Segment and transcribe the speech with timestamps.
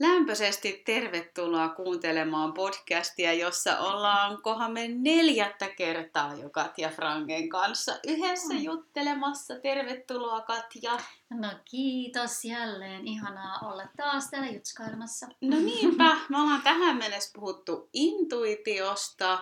[0.00, 8.54] Lämpöisesti tervetuloa kuuntelemaan podcastia, jossa ollaan kohan me neljättä kertaa jo Katja Frangen kanssa yhdessä
[8.54, 9.54] juttelemassa.
[9.60, 10.98] Tervetuloa Katja.
[11.30, 13.08] No kiitos jälleen.
[13.08, 15.26] Ihanaa olla taas täällä jutskailemassa.
[15.40, 19.38] No niinpä, me ollaan tähän mennessä puhuttu intuitiosta,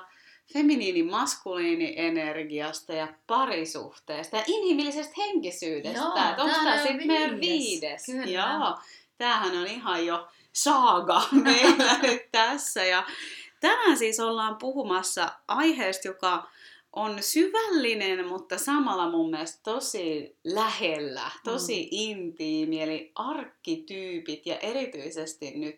[0.52, 5.98] feminiini maskuliini energiasta ja parisuhteesta ja inhimillisestä henkisyydestä.
[5.98, 8.06] Joo, Onko tämä sitten meidän viides.
[8.06, 8.06] viides?
[8.06, 8.26] Kyllä.
[8.26, 8.78] Joo,
[9.18, 12.84] tämähän on ihan jo saaga meillä nyt tässä.
[12.84, 13.06] Ja
[13.60, 16.48] tänään siis ollaan puhumassa aiheesta, joka
[16.92, 21.88] on syvällinen, mutta samalla mun mielestä tosi lähellä, tosi mm.
[21.90, 25.76] intiimi, eli arkkityypit ja erityisesti nyt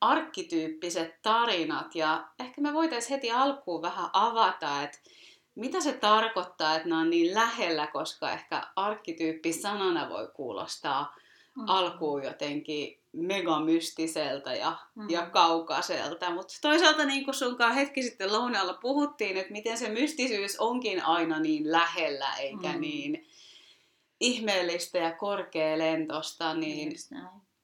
[0.00, 1.94] arkkityyppiset tarinat.
[1.94, 4.98] Ja ehkä me voitaisiin heti alkuun vähän avata, että
[5.54, 11.16] mitä se tarkoittaa, että nämä on niin lähellä, koska ehkä arkkityyppi sanana voi kuulostaa
[11.56, 11.64] mm.
[11.66, 15.10] alkuun jotenkin megamystiseltä ja, mm.
[15.10, 16.30] ja kaukaiselta.
[16.30, 21.38] Mutta toisaalta niin kuin sunkaan hetki sitten lounaalla puhuttiin, että miten se mystisyys onkin aina
[21.38, 22.80] niin lähellä eikä mm.
[22.80, 23.26] niin
[24.20, 26.92] ihmeellistä ja korkealentosta, niin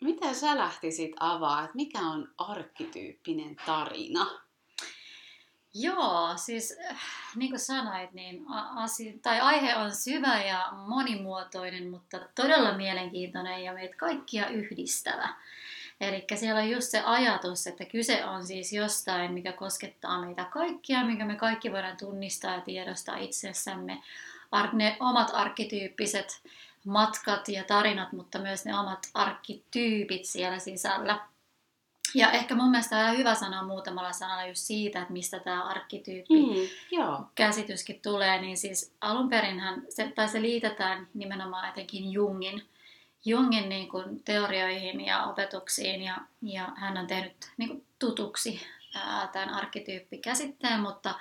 [0.00, 4.26] mitä sä lähtisit avaa, että mikä on arkkityyppinen tarina?
[5.74, 6.78] Joo, siis
[7.36, 8.44] niin kuin sanoit, niin
[8.76, 15.28] asi- tai aihe on syvä ja monimuotoinen, mutta todella mielenkiintoinen ja meitä kaikkia yhdistävä.
[16.00, 21.04] Eli siellä on just se ajatus, että kyse on siis jostain, mikä koskettaa meitä kaikkia,
[21.04, 24.02] minkä me kaikki voidaan tunnistaa ja tiedostaa itsessämme.
[24.72, 26.42] Ne omat arkkityyppiset
[26.84, 31.20] matkat ja tarinat, mutta myös ne omat arkkityypit siellä sisällä.
[32.14, 36.42] Ja ehkä mun mielestä on hyvä sanoa muutamalla sanalla just siitä, että mistä tämä arkkityyppi
[36.42, 37.24] mm, joo.
[37.34, 42.62] käsityskin tulee, niin siis alun perinhän, se, tai se liitetään nimenomaan etenkin Jungin,
[43.24, 48.60] Jungin niin kuin teorioihin ja opetuksiin, ja, ja hän on tehnyt niin kuin tutuksi
[48.94, 51.14] ää, tämän arkkityyppikäsitteen, mutta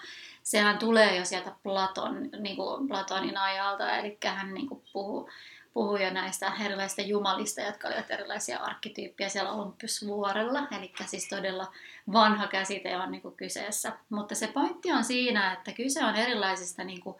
[0.44, 5.30] sehän tulee jo sieltä Platon, niin kuin Platonin ajalta, eli hän niin kuin puhuu
[5.80, 10.68] puhuu jo näistä erilaisista jumalista, jotka olivat erilaisia arkkityyppejä siellä Olympusvuorella.
[10.78, 11.72] Eli siis todella
[12.14, 13.92] vanha käsite on niin kuin kyseessä.
[14.10, 17.16] Mutta se pointti on siinä, että kyse on erilaisista, niin kuin,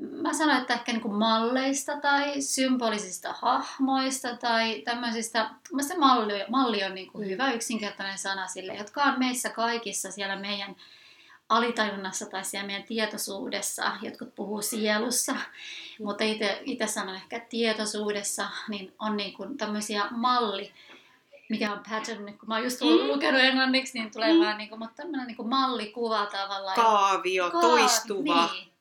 [0.00, 5.50] mä sanoin, että ehkä niin kuin malleista tai symbolisista hahmoista tai tämmöisistä,
[5.80, 10.36] se malli, malli on niin kuin hyvä yksinkertainen sana sille, jotka on meissä kaikissa siellä
[10.36, 10.76] meidän
[11.56, 15.34] alitajunnassa tai siellä meidän tietoisuudessa, jotkut puhuu sielussa,
[16.02, 16.24] mutta
[16.64, 20.72] itse sanon ehkä tietoisuudessa, niin on niin kuin tämmöisiä malli,
[21.48, 23.08] mikä on pattern, kun mä oon just mm.
[23.08, 24.40] lukenut englanniksi, niin tulee mm.
[24.40, 26.76] vaan niin kuin, mutta tämmöinen niin kuin mallikuva tavallaan.
[26.76, 27.60] Kaavio, Kaav...
[27.60, 28.50] toistuva.
[28.52, 28.72] Niin.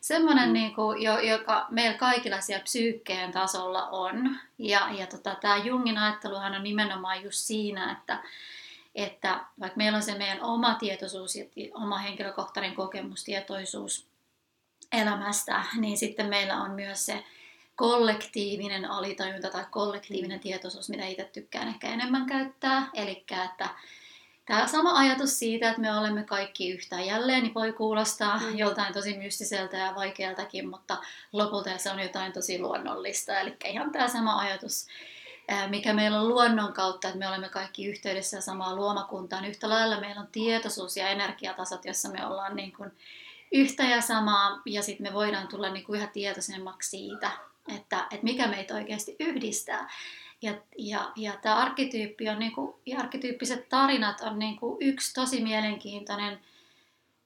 [0.00, 0.52] Semmoinen, mm.
[0.52, 4.36] niin kuin, joka meillä kaikilla siellä psyykkeen tasolla on.
[4.58, 8.22] Ja, ja tota, tämä Jungin ajatteluhan on nimenomaan just siinä, että
[8.94, 11.44] että vaikka meillä on se meidän oma tietoisuus ja
[11.74, 14.06] oma henkilökohtainen kokemustietoisuus
[14.92, 17.24] elämästä, niin sitten meillä on myös se
[17.76, 22.90] kollektiivinen alitajunta tai kollektiivinen tietoisuus, mitä itse tykkään ehkä enemmän käyttää.
[22.94, 23.68] Eli että
[24.46, 28.58] tämä sama ajatus siitä, että me olemme kaikki yhtä jälleen, niin voi kuulostaa mm.
[28.58, 30.96] joltain tosi mystiseltä ja vaikealtakin, mutta
[31.32, 33.40] lopulta se on jotain tosi luonnollista.
[33.40, 34.86] Eli ihan tämä sama ajatus
[35.68, 39.44] mikä meillä on luonnon kautta, että me olemme kaikki yhteydessä samaa luomakuntaan.
[39.44, 42.92] Yhtä lailla meillä on tietoisuus ja energiatasot, jossa me ollaan niin kuin
[43.52, 47.30] yhtä ja samaa, ja sitten me voidaan tulla niin kuin yhä tietoisemmaksi siitä,
[47.76, 49.90] että, että mikä meitä oikeasti yhdistää.
[50.42, 55.14] Ja, ja, ja tämä arkkityyppi on, niin kuin, ja arkkityyppiset tarinat on niin kuin yksi
[55.14, 56.40] tosi mielenkiintoinen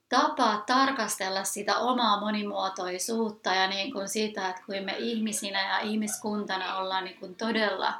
[0.09, 6.77] tapa tarkastella sitä omaa monimuotoisuutta ja niin kuin sitä, että kuin me ihmisinä ja ihmiskuntana
[6.77, 7.93] ollaan niin kuin todella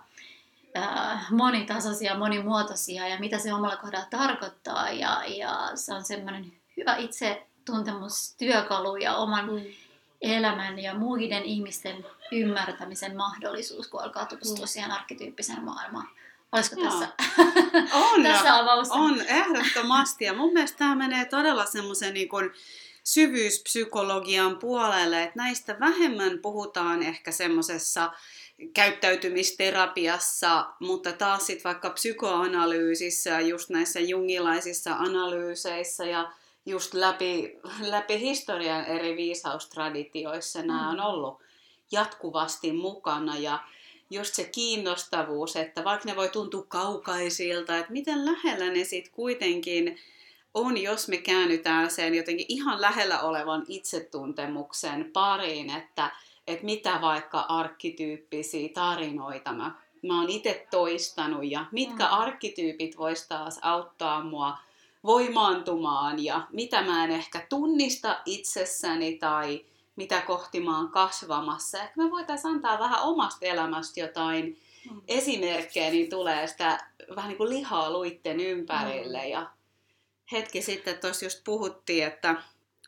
[0.78, 4.92] äh, monitasoisia, monimuotoisia ja mitä se omalla kohdalla tarkoittaa.
[4.92, 9.62] Ja, ja se on semmoinen hyvä itse tuntemustyökalu ja oman mm.
[10.22, 14.68] elämän ja muiden ihmisten ymmärtämisen mahdollisuus, kun alkaa tutustua mm.
[14.68, 16.08] siihen arkkityyppiseen maailmaan.
[16.52, 16.90] Olisiko Joo.
[16.90, 17.08] tässä,
[17.94, 18.92] on, tässä avaus?
[18.92, 20.26] On, ehdottomasti.
[20.26, 22.52] Ja mun mielestä tämä menee todella semmoisen niin kuin
[23.04, 28.12] syvyyspsykologian puolelle, että näistä vähemmän puhutaan ehkä semmoisessa
[28.74, 36.32] käyttäytymisterapiassa, mutta taas sitten vaikka psykoanalyysissä ja just näissä jungilaisissa analyyseissä ja
[36.66, 40.68] just läpi, läpi historian eri viisaustraditioissa mm.
[40.68, 41.42] nämä on ollut
[41.92, 43.60] jatkuvasti mukana ja
[44.10, 50.00] just se kiinnostavuus, että vaikka ne voi tuntua kaukaisilta, että miten lähellä ne sitten kuitenkin
[50.54, 56.12] on, jos me käännytään sen jotenkin ihan lähellä olevan itsetuntemuksen pariin, että,
[56.48, 62.14] että mitä vaikka arkkityyppisiä tarinoita mä mä oon itse toistanut ja mitkä Mm.
[62.14, 64.58] arkkityypit vois taas auttaa mua
[65.04, 71.78] voimaantumaan ja mitä mä en ehkä tunnista itsessäni tai mitä kohti mä oon kasvamassa.
[71.84, 74.58] Ehkä me voitaisiin antaa vähän omasta elämästä jotain
[74.92, 75.02] Mm.
[75.08, 79.22] esimerkkejä, niin tulee sitä vähän niin kuin lihaa luitten ympärille.
[79.24, 79.30] Mm.
[79.30, 79.48] Ja
[80.32, 82.36] hetki sitten tuossa just puhuttiin, että,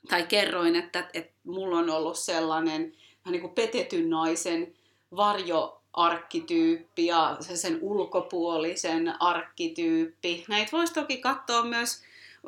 [0.10, 2.94] tai kerroin, että, että mulla on ollut sellainen
[3.32, 4.74] niin kuin petetyn naisen
[5.16, 10.46] varjoarkkityyppi ja se sen ulkopuolisen arkkityyppi.
[10.48, 12.02] Näitä voisi toki katsoa myös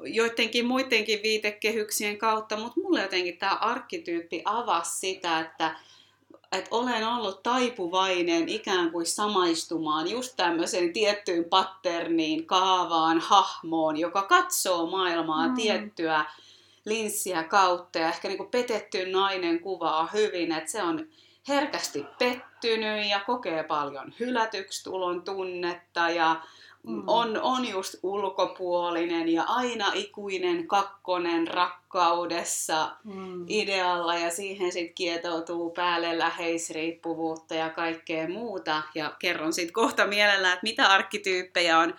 [0.04, 5.76] joidenkin muidenkin viitekehyksien kautta, mutta mulle jotenkin tämä arkkityyppi avasi sitä, että
[6.52, 14.90] että olen ollut taipuvainen ikään kuin samaistumaan just tämmöiseen tiettyyn patterniin, kaavaan, hahmoon, joka katsoo
[14.90, 15.52] maailmaa Mm.
[15.52, 15.56] mm.
[15.56, 16.26] tiettyä
[16.88, 18.00] linssiä kautta.
[18.00, 21.08] Ja ehkä niin kuin petetty nainen kuvaa hyvin, että se on
[21.48, 26.36] herkästi pettynyt ja kokee paljon hylätyksi tulon tunnetta ja
[26.84, 27.04] Mm.
[27.08, 33.46] on, on just ulkopuolinen ja aina ikuinen kakkonen rakkaudessa Mm.
[33.48, 38.84] idealla ja siihen sitten kietoutuu päälle läheisriippuvuutta ja kaikkea muuta.
[38.96, 41.96] Ja kerron sitten kohta mielellään, että mitä arkkityyppejä on,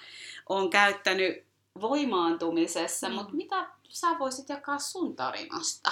[0.49, 1.44] on käyttänyt
[1.81, 3.14] voimaantumisessa, mm.
[3.14, 5.90] mutta mitä sä voisit jakaa sun tarinasta?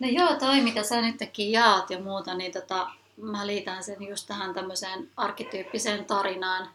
[0.00, 4.26] No joo, toi mitä sä nytkin jaat ja muuta, niin tota, mä liitän sen just
[4.26, 6.70] tähän tämmöiseen arkkityyppiseen tarinaan.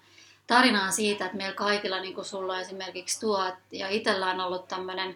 [0.47, 5.15] Tarinaan siitä, että meillä kaikilla, niin kuin sulla esimerkiksi tuo, ja itsellä on ollut tämmöinen,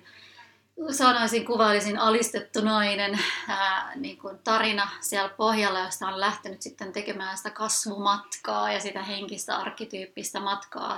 [0.92, 7.38] sanoisin, kuvailisin alistettu nainen ää, niin kuin tarina siellä pohjalla, josta on lähtenyt sitten tekemään
[7.38, 10.98] sitä kasvumatkaa ja sitä henkistä arkkityyppistä matkaa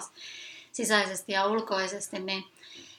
[0.71, 2.45] sisäisesti ja ulkoisesti, niin,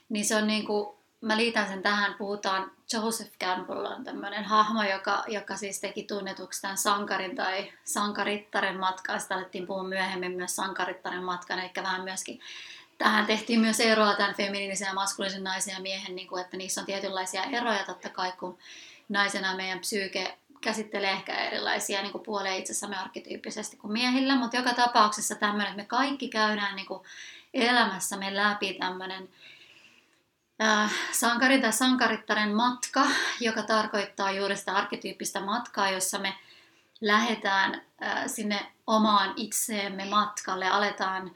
[0.09, 4.83] niin se on niin kuin, mä liitän sen tähän, puhutaan, Joseph Campbell on tämmöinen hahmo,
[4.83, 9.19] joka, joka siis teki tunnetuksi tämän sankarin tai sankarittaren matkaa.
[9.19, 12.41] Sitä alettiin puhua myöhemmin myös sankarittaren matkan, eli vähän myöskin
[12.99, 16.81] Tähän tehtiin myös eroa tämän feminiinisen ja maskuliinisen naisen ja miehen, niin kuin, että niissä
[16.81, 18.59] on tietynlaisia eroja totta kai, kun
[19.09, 24.75] naisena meidän psyyke käsittelee ehkä erilaisia niin kuin puoleja itsessämme arkkityyppisesti kuin miehillä, mutta joka
[24.75, 27.03] tapauksessa tämmöinen, että me kaikki käydään niin kuin
[27.55, 29.29] elämässämme läpi tämmöinen
[30.63, 33.07] äh, sankarin tai sankarittaren matka,
[33.41, 36.35] joka tarkoittaa juuri sitä arkkityyppistä matkaa, jossa me
[37.01, 41.31] lähdetään äh, sinne omaan itseemme matkalle, aletaan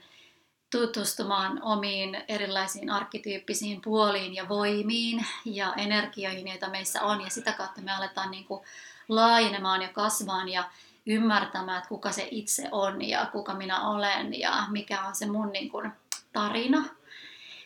[0.71, 7.21] tutustumaan omiin erilaisiin arkkityyppisiin puoliin ja voimiin ja energioihin, joita meissä on.
[7.21, 8.63] Ja sitä kautta me aletaan niin kuin
[9.09, 10.63] laajenemaan ja kasvaan ja
[11.05, 15.51] ymmärtämään, että kuka se itse on ja kuka minä olen ja mikä on se mun
[15.51, 15.91] niin kuin
[16.33, 16.85] tarina.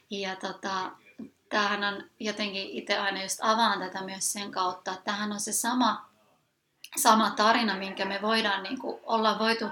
[0.09, 0.91] Ja tota,
[1.53, 5.51] tämähän on jotenkin itse aina just avaan tätä myös sen kautta, että tämähän on se
[5.51, 6.09] sama,
[6.97, 9.65] sama tarina, minkä me voidaan niin kuin, olla voitu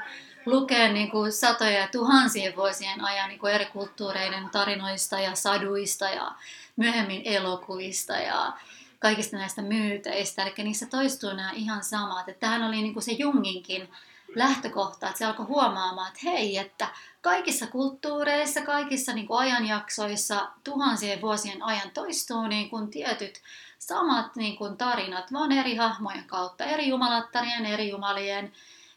[0.45, 6.09] lukea niin kuin satoja ja tuhansien vuosien ajan niin kuin eri kulttuureiden tarinoista ja saduista
[6.09, 6.31] ja
[6.75, 8.53] myöhemmin elokuvista ja
[8.99, 10.43] kaikista näistä myyteistä.
[10.43, 12.29] Eli niissä toistuu nämä ihan samat.
[12.29, 13.89] Että tämähän oli niin kuin se Junginkin
[14.35, 16.87] lähtökohta, että se alkoi huomaamaan, että hei, että
[17.21, 23.41] kaikissa kulttuureissa, kaikissa niin kuin ajanjaksoissa tuhansien vuosien ajan toistuu niin kuin tietyt
[23.79, 28.53] samat niin kuin tarinat, vaan eri hahmojen kautta, eri jumalattarien, eri jumalien,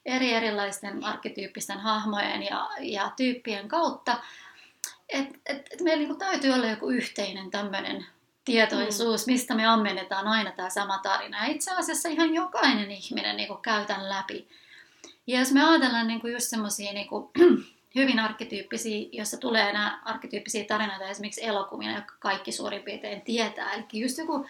[0.06, 4.16] eri erilaisten arkkityyppisten hahmojen ja, ja tyyppien kautta.
[5.08, 8.06] Että et, et meillä niinku täytyy olla joku yhteinen tämmöinen
[8.44, 9.32] tietoisuus, mm.
[9.32, 11.46] mistä me ammennetaan aina tämä sama tarina.
[11.46, 14.48] Ja itse asiassa ihan jokainen ihminen niinku käy tämän läpi.
[15.26, 17.30] Ja jos me ajatellaan niinku just semmoisia niinku,
[17.94, 23.72] hyvin arkkityyppisiä, jossa tulee nämä arkkityyppisiä tarinoita esimerkiksi elokuvina, jotka kaikki suurin piirtein tietää.
[23.72, 24.46] Eli just joku,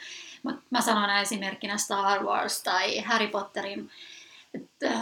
[0.71, 3.91] mä sanon esimerkkinä Star Wars tai Harry Potterin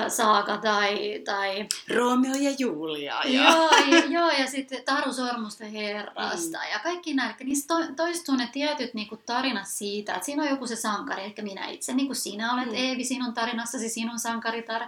[0.09, 1.23] saaga tai...
[1.25, 1.67] tai...
[1.95, 3.23] Romeo ja Julia.
[3.25, 3.43] Ja...
[3.43, 6.73] Joo, ja, joo, ja sitten Taru Sormusten herrasta mm.
[6.73, 7.35] ja kaikki nämä.
[7.41, 10.77] Eli niissä to, toistuu ne tietyt niin kuin, tarinat siitä, että siinä on joku se
[10.77, 12.75] sankari, eli minä itse, niin kuin sinä olet mm.
[12.75, 14.83] Eevi sinun tarinassasi, sinun sankaritar,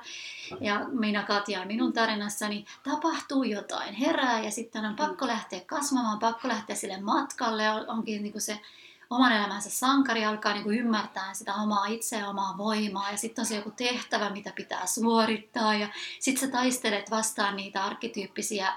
[0.61, 6.49] ja minä Katja minun tarinassani, tapahtuu jotain, herää ja sitten on pakko lähteä kasvamaan, pakko
[6.49, 8.61] lähteä sille matkalle, onkin niin kuin se
[9.14, 13.47] oman elämänsä sankari alkaa niin kuin ymmärtää sitä omaa itseä, omaa voimaa ja sitten on
[13.47, 15.88] se joku tehtävä, mitä pitää suorittaa ja
[16.21, 18.68] sitten sä taistelet vastaan niitä arkkityyppisiä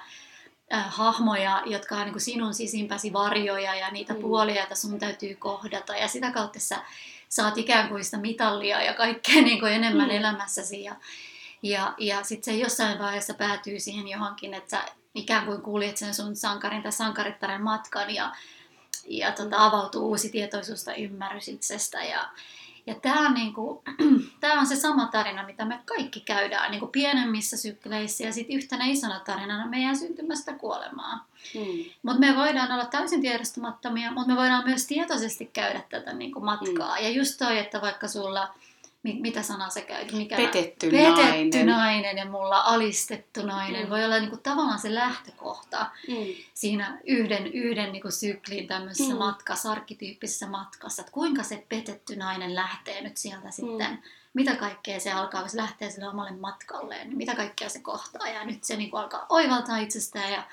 [0.74, 4.22] äh, hahmoja, jotka on niin kuin sinun sisimpäsi varjoja ja niitä mm.
[4.22, 6.82] puolia, joita sun täytyy kohdata ja sitä kautta sä
[7.30, 10.16] saat ikään kuin sitä mitallia ja kaikkea niin kuin enemmän mm.
[10.16, 10.96] elämässäsi ja,
[11.64, 14.84] ja, ja sitten se jossain vaiheessa päätyy siihen johonkin, että sä
[15.16, 18.32] ikään kuin kuljet sen sun sankarin tai sankarittaren matkan ja
[19.08, 22.04] ja tota, avautuu uusi tietoisuus tai ymmärrys itsestä.
[22.04, 22.30] Ja,
[22.88, 23.54] Ja tämä on, niin
[24.40, 28.86] tämä on se sama tarina, mitä me kaikki käydään niin pienemmissä sykleissä ja sitten yhtenä
[28.86, 31.26] isona tarinana meidän syntymästä kuolemaa.
[31.56, 31.86] Mm.
[32.04, 36.98] Mutta me voidaan olla täysin tiedostamattomia, mutta me voidaan myös tietoisesti käydä tätä niin matkaa.
[36.98, 37.04] Mm.
[37.04, 38.54] Ja just toi, että vaikka sulla
[39.14, 40.12] mitä sanaa sä käyt?
[40.12, 41.68] Mikä petetty, petetty nainen.
[41.68, 43.84] nainen ja mulla alistettu nainen.
[43.84, 43.90] Mm.
[43.90, 46.16] Voi olla niin kuin, tavallaan se lähtökohta mm.
[46.54, 49.20] siinä yhden, yhden niin kuin, syklin tämmöisessä mm.
[49.20, 51.02] matkassa, arkkityyppisessä matkassa.
[51.02, 53.52] Että kuinka se petetty nainen lähtee nyt sieltä mm.
[53.52, 57.80] sitten mitä kaikkea se alkaa, kun se lähtee sille omalle matkalleen, niin mitä kaikkea se
[57.80, 58.28] kohtaa.
[58.28, 60.44] Ja nyt se niin kuin, alkaa oivaltaa itsestään ja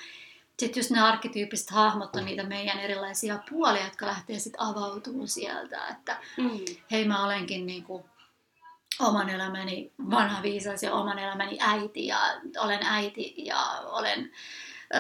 [0.58, 5.88] sitten just ne arkkityyppiset hahmot on niitä meidän erilaisia puolia, jotka lähtee sitten avautumaan sieltä,
[5.88, 6.50] että mm.
[6.90, 8.04] hei mä olenkin niin kuin,
[9.00, 12.18] oman elämäni vanha viisas ja oman elämäni äiti ja
[12.58, 14.32] olen äiti ja olen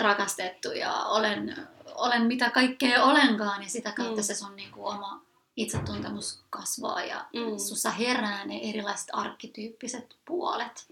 [0.00, 1.56] rakastettu ja olen,
[1.94, 4.22] olen mitä kaikkea olenkaan ja sitä kautta mm.
[4.24, 5.22] se sun niin kuin oma
[5.56, 7.58] itsetuntemus kasvaa ja mm.
[7.58, 10.86] sussa herää ne erilaiset arkkityyppiset puolet.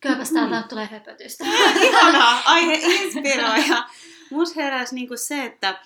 [0.00, 0.68] Kylläpäs täältä mm.
[0.68, 1.44] tulee höpötystä.
[1.88, 3.64] Ihanaa, aihe inspiroi.
[4.30, 5.80] Musta heräsi niinku se, että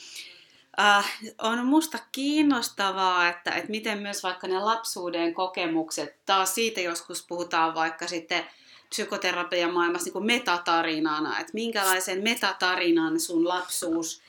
[0.81, 7.27] äh, on musta kiinnostavaa, että, että miten myös vaikka ne lapsuuden kokemukset, taas siitä joskus
[7.29, 8.45] puhutaan vaikka sitten
[8.89, 14.23] psykoterapian maailmassa niin kuin metatarinana, että minkälaisen metatarinan sun lapsuus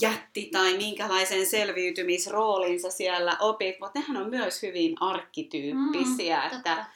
[0.00, 6.86] jätti tai minkälaisen selviytymisroolinsa siellä opit, mutta nehän on myös hyvin arkkityyppisiä, mm, että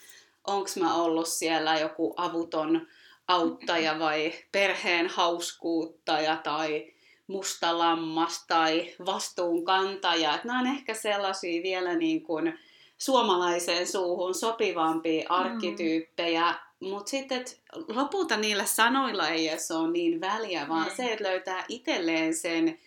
[0.47, 2.87] onko mä ollut siellä joku avuton
[3.29, 6.93] auttaja vai perheen hauskuuttaja tai
[7.29, 10.35] musta lammas tai vastuunkantaja.
[10.35, 12.59] Että nämä on ehkä sellaisia vielä niin kuin
[12.99, 15.35] suomalaiseen suuhun sopivampia mm.
[15.35, 16.89] arkkityyppejä, mm.
[16.89, 17.45] mutta sitten
[17.89, 20.97] lopulta niillä sanoilla ei edes ole niin väliä, vaan mm.
[20.97, 22.79] se, että löytää itselleen sen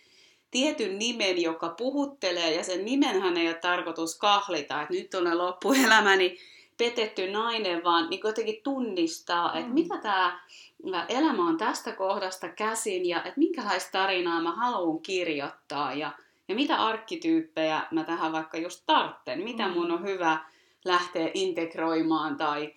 [0.50, 6.38] tietyn nimen, joka puhuttelee, ja sen nimenhän ei ole tarkoitus kahlita, että nyt on loppuelämäni
[6.82, 9.74] petetty nainen, vaan niin jotenkin tunnistaa, että mm.
[9.74, 10.40] mitä tämä
[11.08, 16.12] elämä on tästä kohdasta käsin ja että minkälaista tarinaa mä haluan kirjoittaa ja,
[16.48, 20.44] ja mitä arkkityyppejä mä tähän vaikka just tartten, mitä mun on hyvä
[20.84, 22.74] lähteä integroimaan tai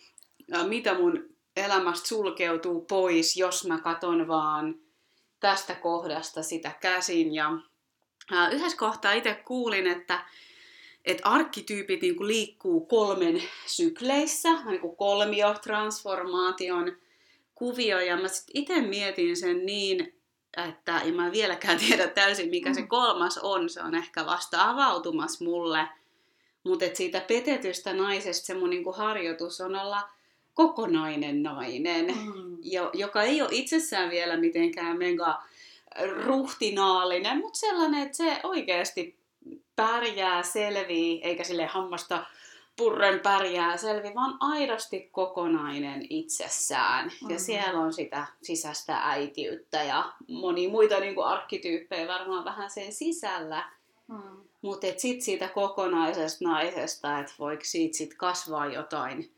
[0.67, 4.75] mitä mun elämästä sulkeutuu pois, jos mä katon vaan
[5.39, 7.33] tästä kohdasta sitä käsin.
[7.33, 7.51] Ja
[8.51, 10.25] yhdessä kohtaa itse kuulin, että
[11.05, 16.97] että arkkityypit niin kuin liikkuu kolmen sykleissä, niin kuin kolmio, transformaation
[17.55, 20.15] kuvio, ja mä sitten itse mietin sen niin,
[20.67, 22.87] että en mä vieläkään tiedä täysin, mikä se mm.
[22.87, 25.87] kolmas on, se on ehkä vasta avautumassa mulle,
[26.63, 30.09] mutta siitä petetystä naisesta se mun niinku harjoitus on olla
[30.53, 32.57] kokonainen nainen, mm.
[32.93, 35.43] joka ei ole itsessään vielä mitenkään mega
[36.25, 39.24] ruhtinaallinen, mutta sellainen, että se oikeasti
[39.75, 42.25] pärjää, selvii, eikä sille hammasta
[42.77, 47.05] purren pärjää selvi, vaan aidosti kokonainen itsessään.
[47.05, 47.29] Mm-hmm.
[47.29, 52.93] Ja siellä on sitä sisäistä äitiyttä ja moni muita niin kuin arkkityyppejä varmaan vähän sen
[52.93, 53.71] sisällä.
[54.07, 54.21] Mm.
[54.61, 59.31] Mutta sitten siitä kokonaisesta naisesta, että voiko siitä sit kasvaa jotain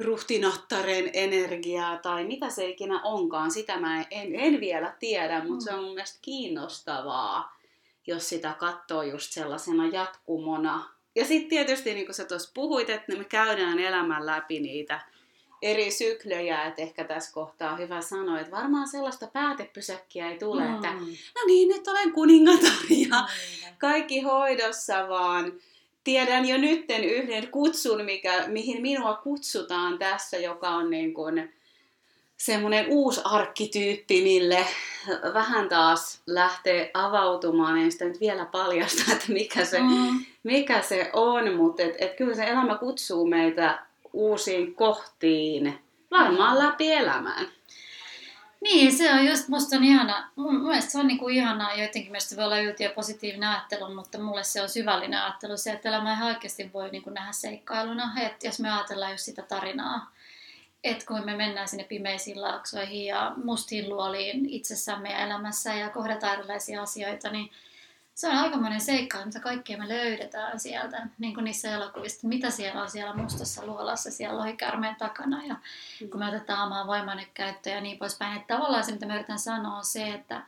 [0.00, 5.60] ruhtinattaren energiaa tai mitä se ikinä onkaan, sitä mä en, en vielä tiedä, mutta mm.
[5.60, 7.55] se on mun mielestä kiinnostavaa,
[8.06, 13.16] jos sitä katsoo just sellaisena jatkumona ja sitten tietysti, niin kuin sä tuossa puhuit, että
[13.16, 15.00] me käydään elämän läpi niitä
[15.62, 20.68] eri syklejä, että ehkä tässä kohtaa on hyvä sanoa, että varmaan sellaista päätepysäkkiä ei tule,
[20.68, 20.74] mm.
[20.74, 20.92] että
[21.34, 22.72] no niin, nyt olen kuningatar
[23.08, 23.76] ja mm.
[23.78, 25.52] kaikki hoidossa, vaan
[26.04, 31.55] tiedän jo nytten yhden kutsun, mikä, mihin minua kutsutaan tässä, joka on niin kuin
[32.36, 34.66] semmoinen uusi arkkityyppi, mille
[35.34, 40.24] vähän taas lähtee avautumaan, en sitä nyt vielä paljasta, että mikä se, mm.
[40.42, 43.78] mikä se on, mutta et, et kyllä se elämä kutsuu meitä
[44.12, 45.78] uusiin kohtiin,
[46.10, 47.46] varmaan läpi elämään.
[48.60, 52.36] Niin, se on just, musta on ihana, mun mielestä se on niinku ihanaa, jotenkin mielestä
[52.36, 56.28] voi olla yltiö positiivinen ajattelu, mutta mulle se on syvällinen ajattelu, se, että elämä ihan
[56.28, 60.10] oikeasti voi niinku nähdä seikkailuna, että jos me ajatellaan just sitä tarinaa,
[60.90, 66.38] että kun me mennään sinne pimeisiin laaksoihin ja mustiin luoliin itsessämme ja elämässä ja kohdataan
[66.38, 67.50] erilaisia asioita, niin
[68.16, 72.82] se on aikamoinen seikka, mitä kaikkea me löydetään sieltä, niin kuin niissä elokuvissa, mitä siellä
[72.82, 75.54] on siellä mustassa luolassa, siellä lohikärmeen takana ja
[76.00, 76.10] mm.
[76.10, 78.36] kun me otetaan omaa voimanne käyttöön ja niin poispäin.
[78.36, 80.42] Että tavallaan se, mitä mä yritän sanoa, on se, että,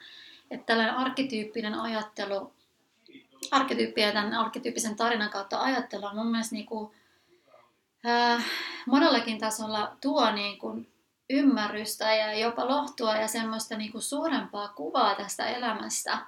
[0.51, 2.53] että tällainen arkkityyppinen ajattelu,
[3.51, 6.95] arkkityyppi ja tämän arkkityyppisen tarinan kautta ajattelu on mun mielestä niin kuin
[8.07, 8.45] äh,
[8.87, 10.89] monellakin tasolla tuo niin kuin
[11.31, 16.19] ymmärrystä ja jopa lohtua ja semmoista niin kuin suurempaa kuvaa tästä elämästä.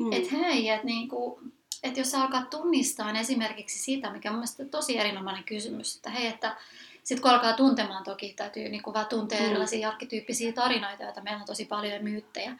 [0.00, 0.12] Mm.
[0.12, 1.52] Että hei, että niin kuin,
[1.82, 6.26] että jos sä alkaa tunnistaa esimerkiksi sitä, mikä on mielestäni tosi erinomainen kysymys, että hei,
[6.26, 6.56] että
[7.02, 9.46] sitten kun alkaa tuntemaan toki, täytyy niin kuin vaan tuntea mm.
[9.46, 12.56] erilaisia arkkityyppisiä tarinoita, joita meillä on tosi paljon ja myyttejä.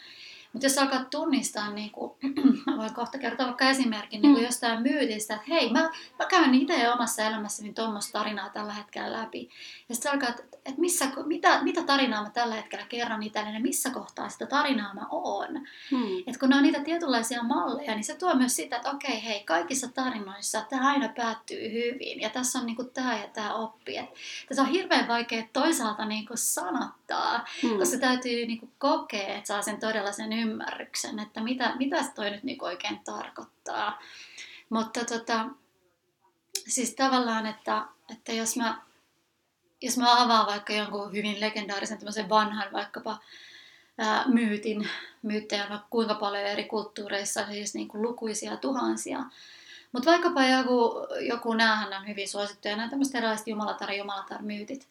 [0.53, 2.13] Mutta jos alkaa tunnistaa, niin kuin,
[2.67, 4.47] mä voin kohta kertoa vaikka esimerkin niin kuin mm.
[4.47, 9.51] jostain myytistä, että hei, mä, mä käyn itse omassa elämässäni tuommoista tarinaa tällä hetkellä läpi.
[9.89, 13.91] Ja sitten alkaa, että et missä, mitä, mitä tarinaa mä tällä hetkellä kerron itselleni, missä
[13.91, 15.49] kohtaa sitä tarinaa mä oon.
[15.91, 16.23] Hmm.
[16.27, 19.45] Et kun ne on niitä tietynlaisia malleja, niin se tuo myös sitä, että okei, hei,
[19.45, 22.21] kaikissa tarinoissa tämä aina päättyy hyvin.
[22.21, 23.97] Ja tässä on niinku tämä ja tämä oppi.
[23.97, 24.11] Et
[24.49, 27.79] tässä on hirveän vaikea toisaalta niinku sanottaa, hmm.
[27.79, 32.43] koska täytyy niinku kokea, että saa sen todella sen ymmärryksen, että mitä, mitä toi nyt
[32.43, 34.03] niinku oikein tarkoittaa.
[34.71, 35.47] Mutta tota,
[36.69, 38.83] siis tavallaan, että, että jos mä
[39.83, 43.19] jos mä avaan vaikka jonkun hyvin legendaarisen tämmöisen vanhan vaikkapa
[43.99, 44.89] ää, myytin,
[45.23, 49.25] myyttejä on kuinka paljon eri kulttuureissa, siis niin kuin lukuisia tuhansia.
[49.93, 54.89] Mutta vaikkapa joku, joku näähän on hyvin suosittuja, nämä tämmöiset erilaiset jumalatar jumalatar myytit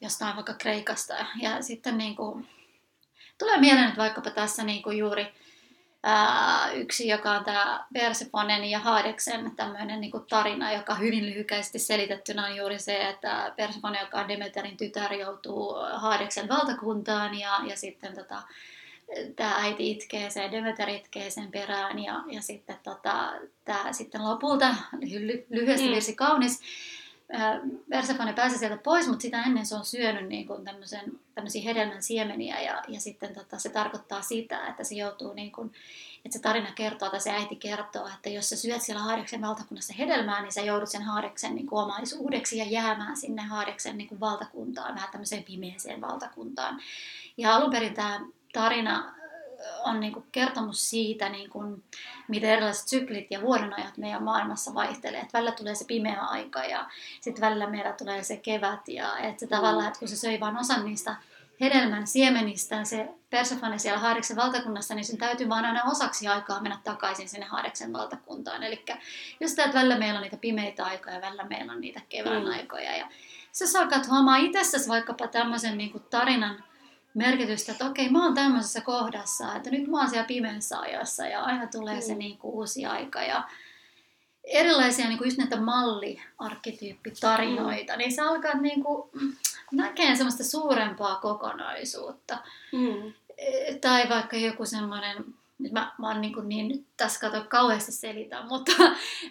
[0.00, 1.14] jostain vaikka Kreikasta.
[1.42, 2.48] Ja sitten niin kuin,
[3.38, 5.26] tulee mieleen että vaikkapa tässä niin kuin juuri
[6.02, 12.46] ää, yksi, joka on tämä Persefonen ja Hadeksen tämmöinen niin tarina, joka hyvin lyhykäisesti selitettynä
[12.46, 18.14] on juuri se, että Persefone, joka on Demeterin tytär, joutuu Hadeksen valtakuntaan ja, ja sitten
[18.14, 18.42] tota,
[19.36, 23.32] tämä äiti itkee sen, Demeter itkee sen perään ja, ja sitten tota,
[23.64, 25.94] tämä sitten lopulta, ly, lyhyesti mm.
[25.94, 26.60] virsi kaunis,
[27.90, 32.02] Persefone pääsee sieltä pois, mutta sitä ennen se on syönyt niin kuin tämmöisen, tämmöisiä hedelmän
[32.02, 35.72] siemeniä ja, ja sitten tota, se tarkoittaa sitä, että se joutuu niin kuin,
[36.24, 39.94] että se tarina kertoo tai se äiti kertoo, että jos sä syöt siellä Haadeksen valtakunnassa
[39.98, 44.94] hedelmää, niin sä joudut sen Haadeksen niin omaisuudeksi ja jäämään sinne Haadeksen niin kuin valtakuntaan,
[44.94, 46.80] vähän tämmöiseen pimeeseen valtakuntaan.
[47.36, 48.20] Ja alun perin tämä
[48.52, 49.14] tarina
[49.84, 51.84] on niin kuin kertomus siitä, niin kuin,
[52.28, 55.20] miten erilaiset syklit ja vuodenajat meidän maailmassa vaihtelee.
[55.20, 56.88] Että välillä tulee se pimeä aika ja
[57.20, 58.88] sitten välillä meillä tulee se kevät.
[58.88, 61.16] Ja että se tavallaan, että kun se söi vain osan niistä
[61.60, 66.78] hedelmän siemenistä, se Persefone siellä Haadeksen valtakunnassa, niin sen täytyy vaan aina osaksi aikaa mennä
[66.84, 68.62] takaisin sinne Haadeksen valtakuntaan.
[68.62, 68.84] Eli
[69.40, 72.42] just tämä, että välillä meillä on niitä pimeitä aikoja ja välillä meillä on niitä kevään
[72.42, 72.50] mm.
[72.50, 72.96] aikoja.
[72.96, 73.08] Ja
[73.52, 76.64] sä alkaa huomaa itsessäsi vaikkapa tämmöisen niin kuin tarinan
[77.14, 81.42] merkitystä, että okei, mä oon tämmöisessä kohdassa, että nyt mä oon siellä pimeässä ajassa ja
[81.42, 82.02] aina tulee mm.
[82.02, 83.48] se niin kuin uusi aika ja
[84.44, 87.98] erilaisia niin kuin just näitä malliarkkityyppitarinoita, mm.
[87.98, 89.10] niin sä alkaa niin kuin,
[89.72, 92.38] näkee semmoista suurempaa kokonaisuutta.
[92.72, 93.12] Mm.
[93.80, 95.24] Tai vaikka joku semmoinen
[95.62, 98.72] nyt mä, mä oon niin, kuin niin nyt tässä kato kauheasti selitä, mutta,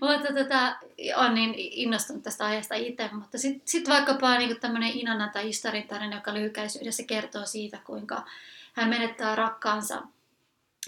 [0.02, 0.76] mutta tota,
[1.16, 3.10] on niin innostunut tästä aiheesta itse.
[3.14, 8.26] Mutta sitten sit vaikkapa niin tämmöinen Inanna tai Istarin tarina, joka lyhykäisyydessä kertoo siitä, kuinka
[8.74, 10.02] hän menettää rakkaansa,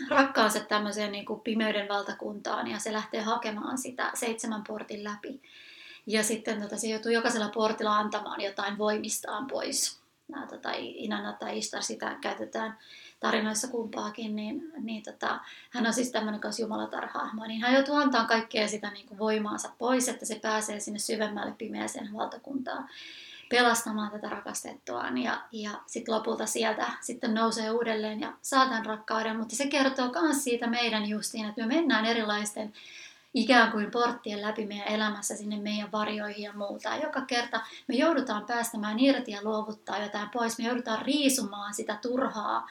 [0.10, 5.42] rakkaansa tämmöiseen niin kuin pimeyden valtakuntaan ja se lähtee hakemaan sitä seitsemän portin läpi.
[6.08, 10.00] Ja sitten tota, se joutuu jokaisella portilla antamaan jotain voimistaan pois.
[10.28, 12.78] Nämä, tota, Inanna tai Istar sitä käytetään
[13.24, 18.26] tarinoissa kumpaakin, niin, niin tota, hän on siis tämmöinen kanssa jumalatarhahmo, niin hän joutuu antaa
[18.26, 22.90] kaikkea sitä niin kuin voimaansa pois, että se pääsee sinne syvemmälle pimeäseen valtakuntaan
[23.50, 29.38] pelastamaan tätä rakastettuaan ja, ja sitten lopulta sieltä sitten nousee uudelleen ja saa tämän rakkauden,
[29.38, 32.74] mutta se kertoo myös siitä meidän justiin, että me mennään erilaisten
[33.34, 36.90] ikään kuin porttien läpi meidän elämässä sinne meidän varjoihin ja muuta.
[36.90, 40.58] Ja joka kerta me joudutaan päästämään irti ja luovuttaa jotain pois.
[40.58, 42.68] Me joudutaan riisumaan sitä turhaa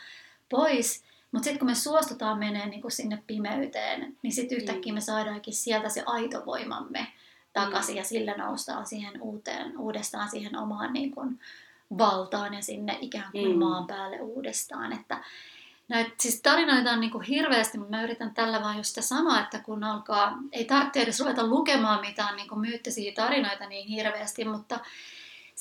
[0.53, 1.05] pois.
[1.33, 4.95] Mutta sitten kun me suostutaan menee niin kuin sinne pimeyteen, niin sitten yhtäkkiä mm.
[4.95, 7.07] me saadaankin sieltä se aito voimamme
[7.53, 7.99] takaisin mm.
[7.99, 11.41] ja sillä noustaan siihen uuteen, uudestaan siihen omaan niin kuin
[11.99, 13.59] valtaan ja sinne ikään kuin mm.
[13.59, 14.93] maan päälle uudestaan.
[14.93, 15.25] Että
[15.89, 19.41] näitä siis tarinoita on niin kuin hirveästi, mutta mä yritän tällä vaan just sitä sanoa,
[19.41, 24.45] että kun alkaa, ei tarvitse edes ruveta lukemaan mitään niin kuin myyttisiä tarinoita niin hirveästi,
[24.45, 24.81] mutta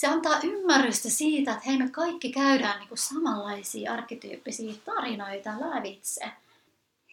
[0.01, 6.21] se antaa ymmärrystä siitä, että hei me kaikki käydään niin kuin samanlaisia arkkityyppisiä tarinoita lävitse.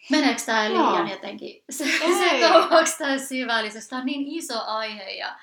[0.09, 1.11] Meneekö tämä liian no.
[1.11, 1.85] jotenkin se,
[2.19, 3.89] se kauaksi tai syvällisesti?
[3.89, 5.35] Tämä on niin iso aihe ja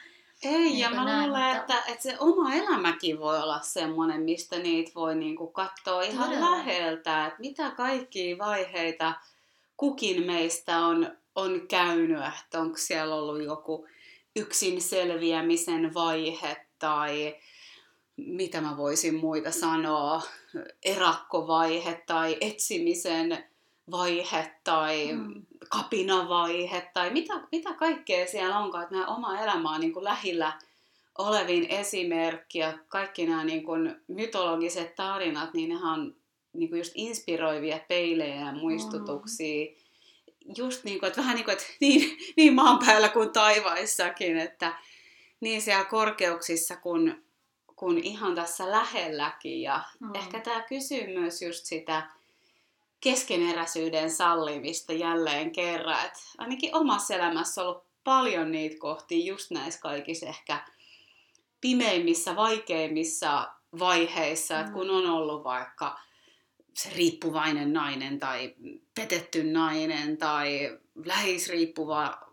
[0.42, 1.74] ei, niin ja mä näin, luulen, mutta...
[1.74, 6.50] että, että se oma elämäkin voi olla semmoinen, mistä niitä voi niinku katsoa ihan Todella.
[6.50, 9.14] läheltä, että mitä kaikkia vaiheita
[9.76, 13.86] kukin meistä on, on käynyt, että onko siellä ollut joku
[14.36, 17.36] yksin selviämisen vaihe tai
[18.16, 20.22] mitä mä voisin muita sanoa,
[20.84, 23.44] erakkovaihe tai etsimisen
[23.90, 25.46] vaihe tai mm.
[25.68, 30.52] kapinavaihe tai mitä, mitä kaikkea siellä onkaan, että nämä oma elämä on niin kuin lähellä
[31.18, 36.16] olevin esimerkki ja kaikki nämä niin kuin mytologiset tarinat, niin ne on
[36.52, 39.66] niin kuin just inspiroivia peilejä ja muistutuksia.
[39.66, 40.54] Mm.
[40.56, 44.72] just niin kuin, että vähän niin kuin, että niin, niin maan päällä kuin taivaissakin, että
[45.40, 47.24] niin siellä korkeuksissa kuin,
[47.76, 49.62] kuin ihan tässä lähelläkin.
[49.62, 50.14] Ja mm.
[50.14, 52.10] ehkä tämä kysyy myös just sitä
[53.00, 56.04] keskeneräisyyden sallimista jälleen kerran.
[56.06, 60.64] Että ainakin omassa elämässä on ollut paljon niitä kohtia just näissä kaikissa ehkä
[61.60, 64.60] pimeimmissä, vaikeimmissa vaiheissa, mm.
[64.60, 66.00] että kun on ollut vaikka
[66.74, 68.54] se riippuvainen nainen tai
[68.94, 72.25] petetty nainen tai lähisriippuva,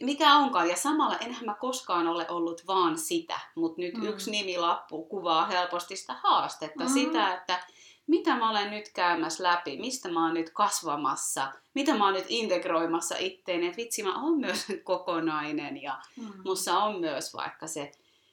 [0.00, 0.68] mikä onkaan.
[0.68, 4.06] Ja samalla enhän mä koskaan ole ollut vaan sitä, mutta nyt mm.
[4.06, 6.90] yksi nimilappu kuvaa helposti sitä haastetta, mm.
[6.90, 7.60] sitä, että
[8.06, 12.26] mitä mä olen nyt käymässä läpi, mistä mä oon nyt kasvamassa, mitä mä oon nyt
[12.28, 16.32] integroimassa itteeni, että vitsi mä oon myös kokonainen ja mm.
[16.44, 17.92] mussa on myös vaikka se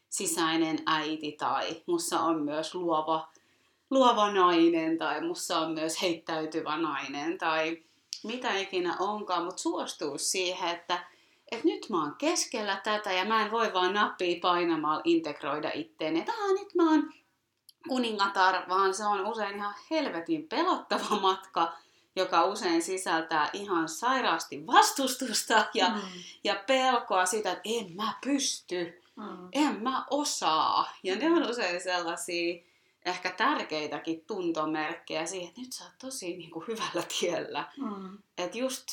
[0.09, 3.29] sisäinen äiti tai mussa on myös luova,
[3.89, 7.83] luova nainen tai mussa on myös heittäytyvä nainen tai
[8.23, 11.14] mitä ikinä onkaan, mutta suostuu siihen, että,
[11.55, 16.19] että nyt mä oon keskellä tätä ja mä en voi vaan nappia painamalla integroida itteeni,
[16.19, 17.13] että nyt mä oon
[17.87, 21.73] kuningatar, vaan se on usein ihan helvetin pelottava matka,
[22.15, 26.01] joka usein sisältää ihan sairaasti vastustusta ja, mm.
[26.43, 29.47] ja pelkoa siitä, että en mä pysty, mm.
[29.51, 30.93] en mä osaa.
[31.03, 32.63] Ja ne on usein sellaisia
[33.05, 37.71] ehkä tärkeitäkin tuntomerkkejä siihen, että nyt sä oot tosi niin kuin hyvällä tiellä.
[37.77, 38.17] Mm.
[38.37, 38.87] Että just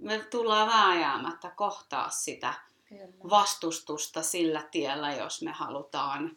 [0.00, 2.54] me tullaan vääjäämättä kohtaa sitä
[2.88, 3.06] Kyllä.
[3.30, 6.36] vastustusta sillä tiellä, jos me halutaan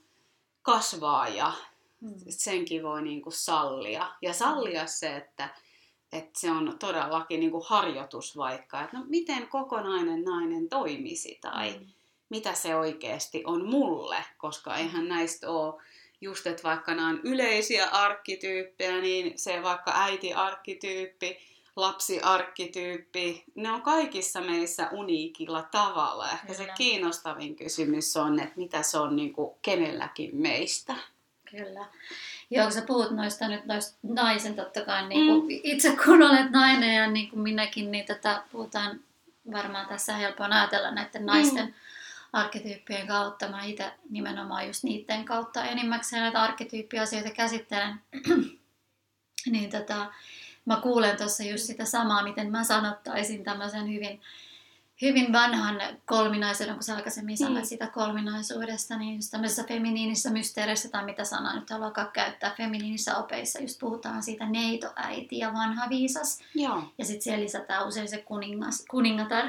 [0.62, 1.54] kasvaa ja
[2.02, 2.14] mm.
[2.30, 4.12] senkin voi niin kuin sallia.
[4.22, 5.50] Ja sallia se, että,
[6.12, 11.80] että se on todellakin niin kuin harjoitus vaikka, että no miten kokonainen nainen toimisi tai
[11.80, 11.86] mm.
[12.30, 15.82] mitä se oikeasti on mulle, koska eihän näistä ole
[16.22, 21.38] just, että vaikka nämä on yleisiä arkkityyppejä, niin se vaikka äiti-arkkityyppi,
[21.82, 26.32] lapsi-arkkityyppi, ne on kaikissa meissä uniikilla tavalla.
[26.32, 26.58] Ehkä Kyllä.
[26.58, 30.96] se kiinnostavin kysymys on, että mitä se on niin kuin kenelläkin meistä.
[31.52, 31.86] Kyllä.
[32.50, 35.60] Joo, kun sä puhut noista nyt noista naisen totta kai, niin kuin mm.
[35.64, 39.00] itse kun olet nainen ja niin kuin minäkin, niin tätä puhutaan
[39.52, 41.74] varmaan tässä helpoin ajatella näiden naisten mm.
[42.34, 43.48] arkkityyppien kautta.
[43.48, 47.96] Mä itse nimenomaan just niiden kautta enimmäkseen näitä arkkityyppiasioita käsittelen.
[49.52, 50.14] niin tota,
[50.66, 54.22] mä kuulen tuossa just sitä samaa, miten mä sanottaisin tämmöisen hyvin
[55.02, 57.46] hyvin vanhan kolminaisuuden, kun sä aikaisemmin mm.
[57.46, 63.18] sanoit sitä kolminaisuudesta, niin just tämmöisessä feminiinisessä mysteerissä, tai mitä sanaa nyt haluaa käyttää, feminiinisissa
[63.18, 66.40] opeissa just puhutaan siitä neitoäiti ja vanha viisas.
[66.56, 66.84] Joo.
[66.98, 69.46] Ja sitten siellä lisätään usein se kuningas, kuningatar.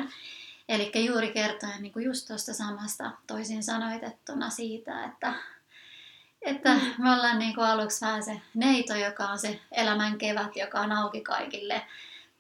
[0.69, 5.33] Eli juuri kertoen niin kuin just tuosta samasta toisin sanoitettuna siitä, että,
[6.43, 10.81] että me ollaan niin kuin aluksi vähän se neito, joka on se elämän kevät, joka
[10.81, 11.83] on auki kaikille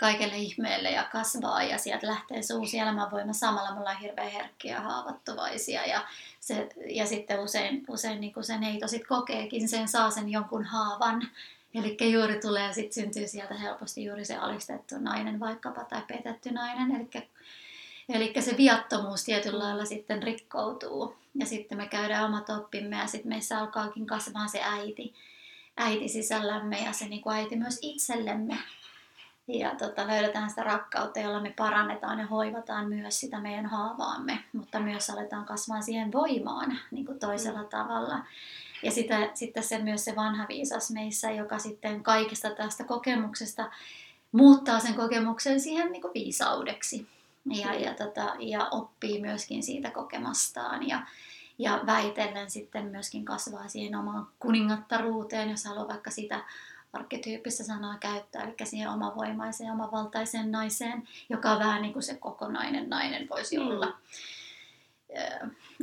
[0.01, 3.33] kaikelle ihmeelle ja kasvaa ja sieltä lähtee se uusi elämänvoima.
[3.33, 6.05] Samalla me ollaan hirveän herkkiä ja haavoittuvaisia ja,
[6.41, 10.65] se, ja sitten usein, usein niin kuin se neito sit kokeekin sen, saa sen jonkun
[10.65, 11.29] haavan.
[11.75, 16.97] Eli juuri tulee sitten syntyy sieltä helposti juuri se alistettu nainen vaikkapa tai petetty nainen.
[16.97, 17.23] Eli
[18.11, 21.17] Eli se viattomuus tietyllä lailla sitten rikkoutuu.
[21.35, 25.15] Ja sitten me käydään omat oppimme ja sitten meissä alkaakin kasvaa se äiti,
[25.77, 28.59] äiti sisällämme ja se niin kuin äiti myös itsellemme
[29.49, 34.81] ja tota, löydetään sitä rakkautta, jolla me parannetaan ja hoivataan myös sitä meidän haavaamme, mutta
[34.81, 37.69] myös aletaan kasvaa siihen voimaan niin kuin toisella mm.
[37.69, 38.25] tavalla.
[38.83, 43.71] Ja sitä, sitten se myös se vanha viisas meissä, joka sitten kaikesta tästä kokemuksesta
[44.33, 47.07] muuttaa sen kokemuksen siihen niin kuin viisaudeksi.
[47.45, 47.81] Ja, mm.
[47.81, 51.07] ja, tota, ja oppii myöskin siitä kokemastaan ja,
[51.59, 56.45] ja väitellen sitten myöskin kasvaa siihen omaan kuningattaruuteen, jos haluaa vaikka sitä
[56.93, 62.91] arkkityyppistä sanaa käyttää, eli siihen omavoimaiseen, omavaltaiseen naiseen, joka on vähän niin kuin se kokonainen
[62.91, 63.67] nainen voisi mm.
[63.67, 63.99] olla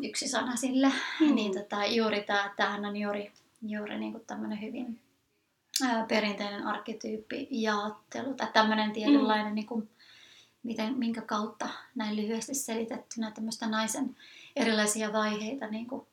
[0.03, 0.91] yksi sana sille.
[1.19, 1.35] Mm.
[1.35, 4.99] Niin tota, juuri tämä, tämähän on juuri, juuri niin kuin tämmöinen hyvin
[5.85, 9.55] ää, perinteinen arkkityyppi jaottelu, tai tämmöinen tietynlainen, mm.
[9.55, 9.89] niin kuin,
[10.67, 14.15] miten, minkä kautta näin lyhyesti selitettynä tämmöistä naisen
[14.55, 16.07] erilaisia vaiheita niin kuin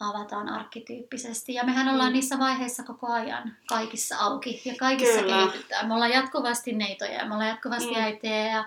[0.00, 1.54] avataan arkkityyppisesti.
[1.54, 2.12] Ja mehän ollaan mm.
[2.12, 5.36] niissä vaiheissa koko ajan kaikissa auki ja kaikissa Kyllä.
[5.36, 5.88] kehitytään.
[5.88, 8.00] Me ollaan jatkuvasti neitoja ja me ollaan jatkuvasti mm.
[8.00, 8.64] äitejä ja,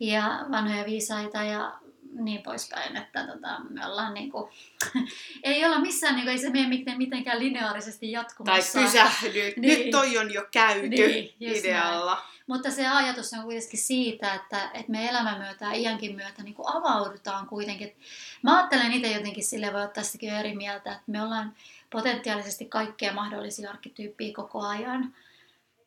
[0.00, 1.72] ja vanhoja viisaita ja
[2.12, 4.50] niin poispäin, että tota, me ollaan niinku,
[5.42, 8.72] ei olla missään, niinku, ei se mene mitenkään lineaarisesti jatkumassa.
[8.72, 9.78] Tai pysähdy, niin.
[9.80, 12.14] nyt toi on jo käyty niin, idealla.
[12.14, 12.31] Näin.
[12.46, 16.54] Mutta se ajatus on kuitenkin siitä, että, että me elämän myötä ja iänkin myötä niin
[16.54, 17.96] kuin avaudutaan kuitenkin.
[18.42, 21.54] Mä ajattelen itse jotenkin sille, voi ottaa sitäkin eri mieltä, että me ollaan
[21.90, 25.14] potentiaalisesti kaikkea mahdollisia arkkityyppiä koko ajan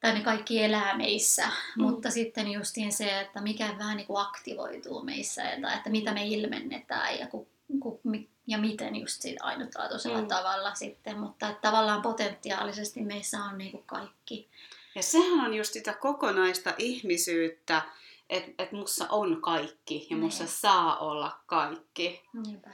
[0.06, 1.84] tai ne kaikki elää meissä, mm.
[1.84, 6.26] mutta sitten justiin se, että mikä vähän niin kuin aktivoituu meissä, että, että mitä me
[6.26, 7.48] ilmennetään ja, ku,
[7.80, 8.02] ku,
[8.48, 10.28] ja miten just siitä ainutlaatuisella mm.
[10.28, 14.50] tavalla sitten, mutta että tavallaan potentiaalisesti meissä on niin kuin kaikki.
[14.96, 17.82] Ja sehän on just sitä kokonaista ihmisyyttä,
[18.30, 20.44] että et mussa on kaikki ja mussa.
[20.44, 20.54] Niin.
[20.54, 22.22] saa olla kaikki.
[22.46, 22.70] Niinpä.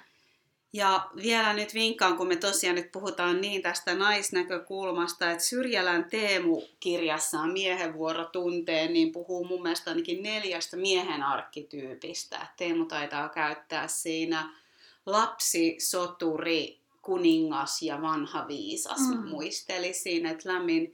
[0.74, 6.62] Ja vielä nyt vinkkaan, kun me tosiaan nyt puhutaan niin tästä naisnäkökulmasta, että Syrjälän Teemu
[6.80, 12.48] kirjassaan Miehen vuoro tunteen, niin puhuu mun mielestä ainakin neljästä miehen arkkityypistä.
[12.58, 14.54] Teemu taitaa käyttää siinä
[15.06, 19.00] lapsi, soturi, kuningas ja vanha viisas.
[19.00, 19.30] Mm.
[19.30, 20.94] Muistelisin, että lämmin,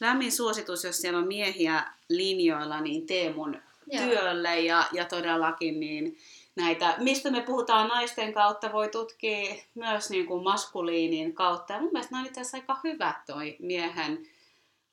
[0.00, 4.04] lämmin suositus, jos siellä on miehiä linjoilla, niin Teemun Joo.
[4.04, 6.18] työlle ja, ja todellakin niin
[6.56, 11.72] näitä, mistä me puhutaan naisten kautta, voi tutkia myös niin kuin maskuliinin kautta.
[11.72, 14.28] Ja mun mielestä nämä on itse asiassa aika hyvät toi miehen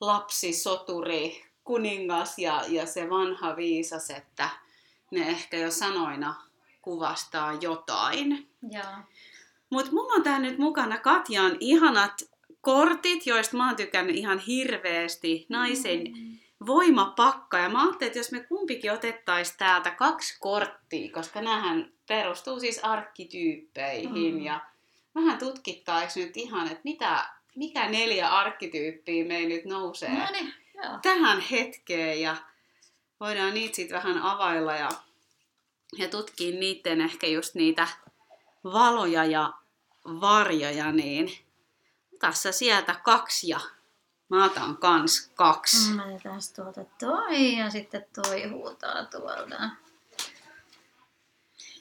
[0.00, 4.50] lapsi, soturi, kuningas ja, ja se vanha viisas, että
[5.10, 6.34] ne ehkä jo sanoina
[6.82, 8.48] kuvastaa jotain.
[9.70, 12.12] Mutta mulla on täällä nyt mukana Katjan ihanat
[12.64, 15.46] kortit, joista mä oon tykännyt ihan hirveästi.
[15.48, 17.58] Naisen mm voimapakka.
[17.58, 22.78] Ja mä ajattelin, että jos me kumpikin otettaisiin täältä kaksi korttia, koska nämähän perustuu siis
[22.78, 24.34] arkkityyppeihin.
[24.34, 24.42] Mm.
[24.42, 24.60] Ja
[25.14, 30.54] vähän tutkittaisiin nyt ihan, että mitä, mikä neljä arkkityyppiä meillä nyt nousee no niin,
[31.02, 32.20] tähän hetkeen.
[32.20, 32.36] Ja
[33.20, 34.88] voidaan niitä sitten vähän availla ja,
[35.98, 37.88] ja tutkia niiden ehkä just niitä
[38.64, 39.52] valoja ja
[40.04, 41.43] varjoja, niin
[42.24, 43.60] tässä sieltä kaksi ja
[44.28, 45.90] Mä otan kans kaksi.
[45.90, 49.70] Mä otan tuolta toi ja sitten toi huutaa tuolta.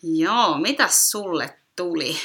[0.04, 2.16] Joo, mitäs sulle tuli?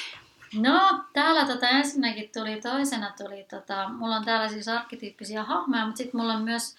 [0.55, 5.99] No, täällä tota, ensinnäkin tuli, toisena tuli, tota, mulla on täällä siis arkkityyppisiä hahmoja, mutta
[5.99, 6.77] sitten mulla on myös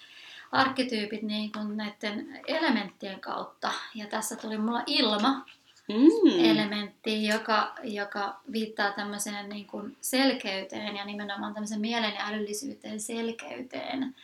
[0.52, 3.72] arkkityypit niin kuin näiden elementtien kautta.
[3.94, 5.46] Ja tässä tuli mulla ilma,
[5.92, 6.44] mm.
[6.44, 14.16] elementti, joka, joka viittaa tämmöiseen niin kuin selkeyteen ja nimenomaan tämmöisen mielen ja älyllisyyteen selkeyteen.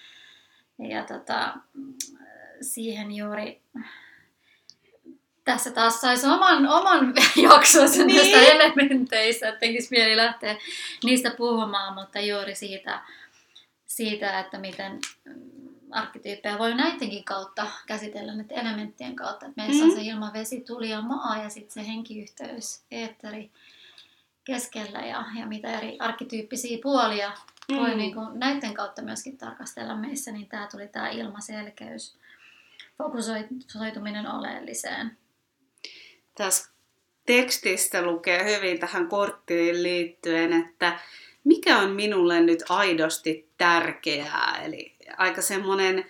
[0.79, 1.55] Ja tota,
[2.61, 3.61] siihen juuri
[5.47, 7.15] tässä taas saisi oman, oman
[7.51, 8.17] jaksonsa niin.
[8.17, 10.57] näistä elementeistä, että tekisi mieli lähteä
[11.05, 13.01] niistä puhumaan, mutta juuri siitä,
[13.87, 14.99] siitä että miten
[15.97, 19.47] arkkityyppejä voi näidenkin kautta käsitellä, näiden elementtien kautta.
[19.47, 19.91] Että meissä mm.
[19.91, 23.51] on se ilma, vesi, tuli ja maa ja sitten se henkiyhteys, eetteri
[24.45, 27.33] keskellä ja, ja mitä eri arkkityyppisiä puolia
[27.69, 27.77] mm.
[27.77, 32.17] voi niin kuin näiden kautta myöskin tarkastella meissä, niin tämä tuli tämä ilmaselkeys,
[32.99, 35.17] fokusoituminen oleelliseen.
[36.35, 36.71] Tässä
[37.27, 40.99] tekstistä lukee hyvin tähän korttiin liittyen, että
[41.45, 44.61] mikä on minulle nyt aidosti tärkeää.
[44.65, 46.05] Eli aika semmoinen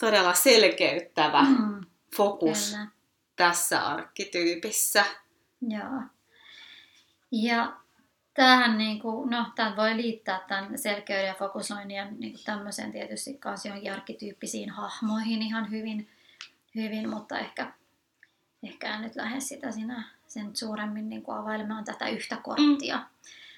[0.00, 1.80] todella selkeyttävä mm,
[2.16, 2.86] fokus kyllä.
[3.36, 5.04] tässä arkkityypissä.
[5.68, 6.02] Joo.
[7.32, 7.76] Ja
[8.34, 12.92] tähän, niin kuin, no, tämän voi liittää tämän selkeyden ja fokusoinnin ja niin kuin tämmöisen
[12.92, 16.08] tietysti kanssa johonkin arkkityyppisiin hahmoihin ihan hyvin,
[16.74, 17.72] hyvin mutta ehkä,
[18.62, 22.96] ehkä en nyt lähde sitä sinä sen suuremmin niin kuin availemaan tätä yhtä korttia.
[22.96, 23.04] Mm.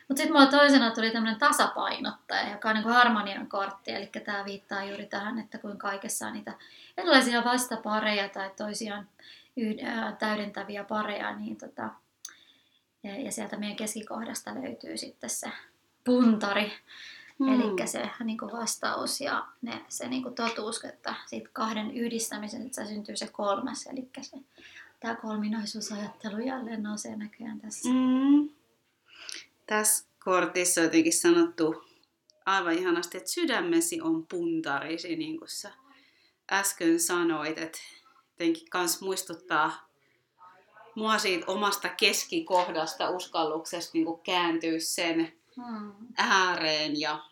[0.08, 3.92] Mutta sitten mulla toisena tuli tämmöinen tasapainottaja, joka on niin kuin harmonian kortti.
[3.92, 6.52] Eli tämä viittaa juuri tähän, että kuin kaikessa on niitä
[6.96, 9.08] erilaisia vastapareja tai toisiaan
[10.18, 11.36] täydentäviä pareja.
[11.36, 11.90] Niin tota,
[13.02, 15.50] ja sieltä meidän keskikohdasta löytyy sitten se
[16.04, 16.72] puntari.
[17.38, 17.48] Mm.
[17.48, 22.66] Eli se niin kuin vastaus ja ne, se niin kuin totuus, että siitä kahden yhdistämisen
[22.66, 23.86] että syntyy se kolmas.
[23.86, 24.36] Eli se,
[25.00, 27.88] tämä kolminaisuusajattelu jälleen nousee näköjään tässä.
[27.88, 28.48] Mm
[29.66, 31.84] tässä kortissa on jotenkin sanottu
[32.46, 35.72] aivan ihanasti, että sydämesi on puntarisi, niin kuin sä
[36.52, 37.78] äsken sanoit, että
[38.30, 39.88] jotenkin kans muistuttaa
[40.94, 45.92] mua siitä omasta keskikohdasta, uskalluksesta niin kääntyä sen hmm.
[46.18, 47.00] ääreen.
[47.00, 47.24] Ja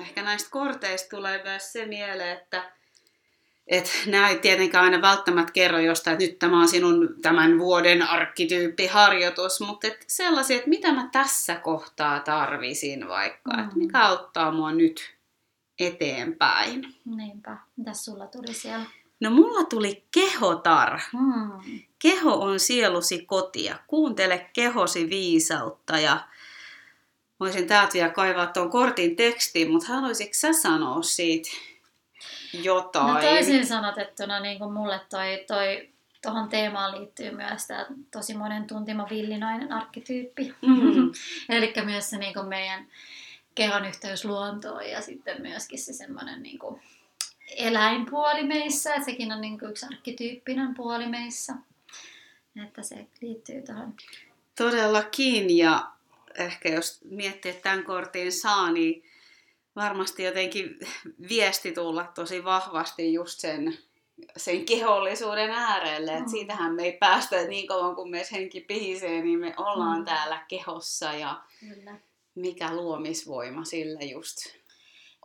[0.00, 2.72] ehkä näistä korteista tulee myös se mieleen, että
[3.66, 8.02] et nämä ei tietenkään aina välttämättä kerro jostain, että nyt tämä on sinun tämän vuoden
[8.02, 13.64] arkkityyppiharjoitus, mutta et sellaisia, että mitä mä tässä kohtaa tarvisin vaikka, mm.
[13.64, 15.16] että mikä auttaa mua nyt
[15.80, 16.94] eteenpäin.
[17.04, 17.56] Niinpä.
[17.76, 18.86] Mitäs sulla tuli siellä?
[19.20, 21.00] No mulla tuli kehotar.
[21.12, 21.80] Mm.
[21.98, 23.78] Keho on sielusi kotia.
[23.86, 26.18] Kuuntele kehosi viisautta ja
[27.40, 31.48] voisin täältä vielä kaivaa tuon kortin tekstiin, mutta haluaisitko sä sanoa siitä
[32.52, 33.14] jotain.
[33.14, 35.88] No toisin sanotettuna niin kuin mulle toi, toi
[36.22, 40.54] tuohon teemaan liittyy myös tämä tosi monen tuntima villinainen arkkityyppi.
[40.62, 41.12] Mm-hmm.
[41.56, 42.86] Eli myös se niin kuin meidän
[43.54, 46.82] kehon yhteys luontoon ja sitten myöskin se semmoinen niin kuin
[47.56, 51.52] eläinpuoli meissä, että sekin on niin kuin yksi arkkityyppinen puoli meissä.
[52.66, 53.94] Että se liittyy tuohon.
[54.54, 55.90] Todellakin, ja
[56.34, 59.04] ehkä jos miettii, että tämän kortin saa, niin
[59.76, 60.78] varmasti jotenkin
[61.28, 63.78] viesti tulla tosi vahvasti just sen,
[64.36, 66.12] sen kehollisuuden äärelle.
[66.12, 66.18] Mm.
[66.18, 70.04] Että siitähän me ei päästä niin kauan kuin meissä henki pihisee, niin me ollaan mm.
[70.04, 71.98] täällä kehossa ja Kyllä.
[72.34, 74.36] mikä luomisvoima sillä just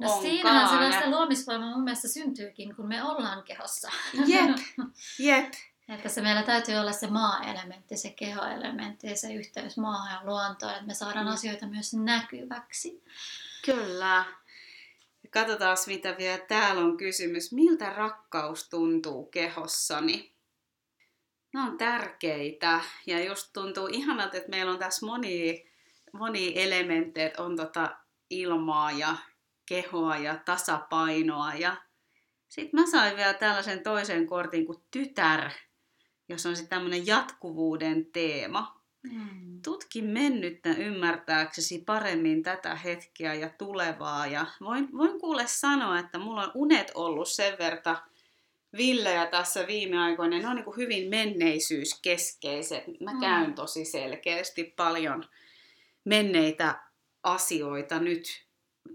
[0.01, 0.21] No onkaan.
[0.21, 3.91] siinähän sellaista luomisvoimaa mun mielestä syntyykin, kun me ollaan kehossa.
[4.27, 4.57] Jep,
[5.19, 5.53] jep.
[5.89, 10.71] Että se meillä täytyy olla se maa-elementti, se keho-elementti ja se yhteys maahan ja luontoon,
[10.71, 11.33] että me saadaan mm.
[11.33, 13.03] asioita myös näkyväksi.
[13.65, 14.25] Kyllä.
[15.31, 17.51] Katsotaan, mitä vielä täällä on kysymys.
[17.51, 20.35] Miltä rakkaus tuntuu kehossani?
[21.53, 25.65] Nämä on tärkeitä ja just tuntuu ihanalta, että meillä on tässä moni,
[26.13, 27.97] moni elementtejä, on tota
[28.29, 29.17] ilmaa ja
[29.65, 31.53] kehoa ja tasapainoa.
[31.53, 31.75] Ja
[32.49, 35.49] sitten mä sain vielä tällaisen toisen kortin kuin tytär,
[36.29, 38.80] jossa on sitten tämmöinen jatkuvuuden teema.
[39.03, 39.61] Mm.
[39.61, 44.27] Tutki mennyttä ymmärtääksesi paremmin tätä hetkeä ja tulevaa.
[44.27, 48.01] Ja voin, voin kuule sanoa, että mulla on unet ollut sen verta
[48.77, 50.37] villejä tässä viime aikoina.
[50.37, 52.83] Ne on niin kuin hyvin menneisyyskeskeiset.
[52.99, 53.53] Mä käyn mm.
[53.53, 55.25] tosi selkeästi paljon
[56.05, 56.83] menneitä
[57.23, 58.45] asioita nyt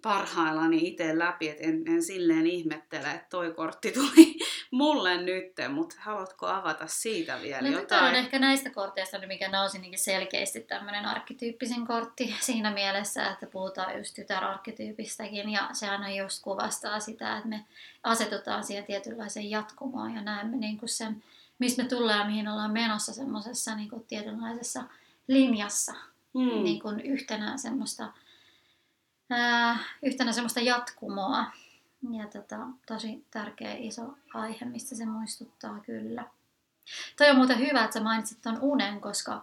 [0.02, 4.38] parhaillani itse läpi, että en, en silleen ihmettele, että toi kortti tuli
[4.70, 8.04] mulle nyt, mutta haluatko avata siitä vielä no, jotain?
[8.04, 13.98] on ehkä näistä korteista, mikä nousi niin selkeästi tämmöinen arkkityyppisen kortti siinä mielessä, että puhutaan
[13.98, 17.64] just tytärarkkityypistäkin ja sehän on just kuvastaa sitä, että me
[18.02, 21.22] asetutaan siihen tietynlaiseen jatkumoon ja näemme niin kuin sen,
[21.58, 24.82] missä me tullaan ja mihin ollaan menossa semmoisessa niin tietynlaisessa
[25.28, 25.94] linjassa,
[26.38, 26.64] hmm.
[26.64, 28.12] niin kuin yhtenä semmoista
[29.30, 31.44] ää, yhtenä semmoista jatkumoa.
[32.18, 32.56] Ja tota,
[32.86, 36.24] tosi tärkeä iso aihe, mistä se muistuttaa kyllä.
[37.18, 39.42] Toi on muuten hyvä, että sä mainitsit tuon unen, koska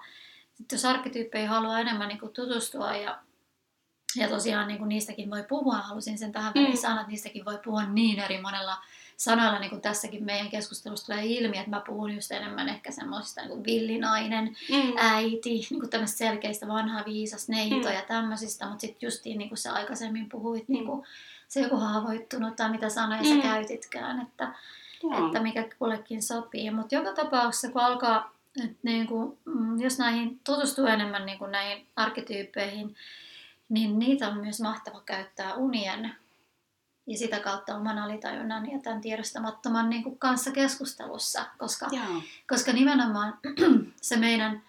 [0.72, 3.20] jos arkkityyppejä haluaa enemmän niin kuin tutustua ja,
[4.16, 6.78] ja tosiaan niin kuin niistäkin voi puhua, halusin sen tähän väliin mm.
[6.78, 8.78] sanoa, että niistäkin voi puhua niin eri monella
[9.18, 13.42] sanoilla, niin kuin tässäkin meidän keskustelussa tulee ilmi, että mä puhun just enemmän ehkä semmoista
[13.42, 14.94] niin kuin villinainen, mm.
[14.98, 17.94] äiti, niin kuin tämmöistä selkeistä vanhaa viisas neito mm.
[17.94, 20.74] ja tämmöisistä, mutta sitten justiin niin kuin sä aikaisemmin puhuit, mm.
[20.74, 21.06] niin kuin
[21.54, 23.30] se joku haavoittunut tai mitä sanoja mm.
[23.30, 24.54] sä käytitkään, että,
[25.28, 26.72] että mikä kullekin sopii.
[26.72, 31.52] Mutta joka tapauksessa, kun alkaa, että niin kuin, mm, jos näihin tutustuu enemmän niin kuin
[31.52, 32.96] näihin arkkityyppeihin,
[33.70, 36.16] niin niitä on myös mahtava käyttää unien
[37.08, 41.90] ja sitä kautta oman alitajunnan ja tämän tiedostamattoman niin kuin kanssa keskustelussa, koska,
[42.48, 43.38] koska nimenomaan
[44.02, 44.64] se meidän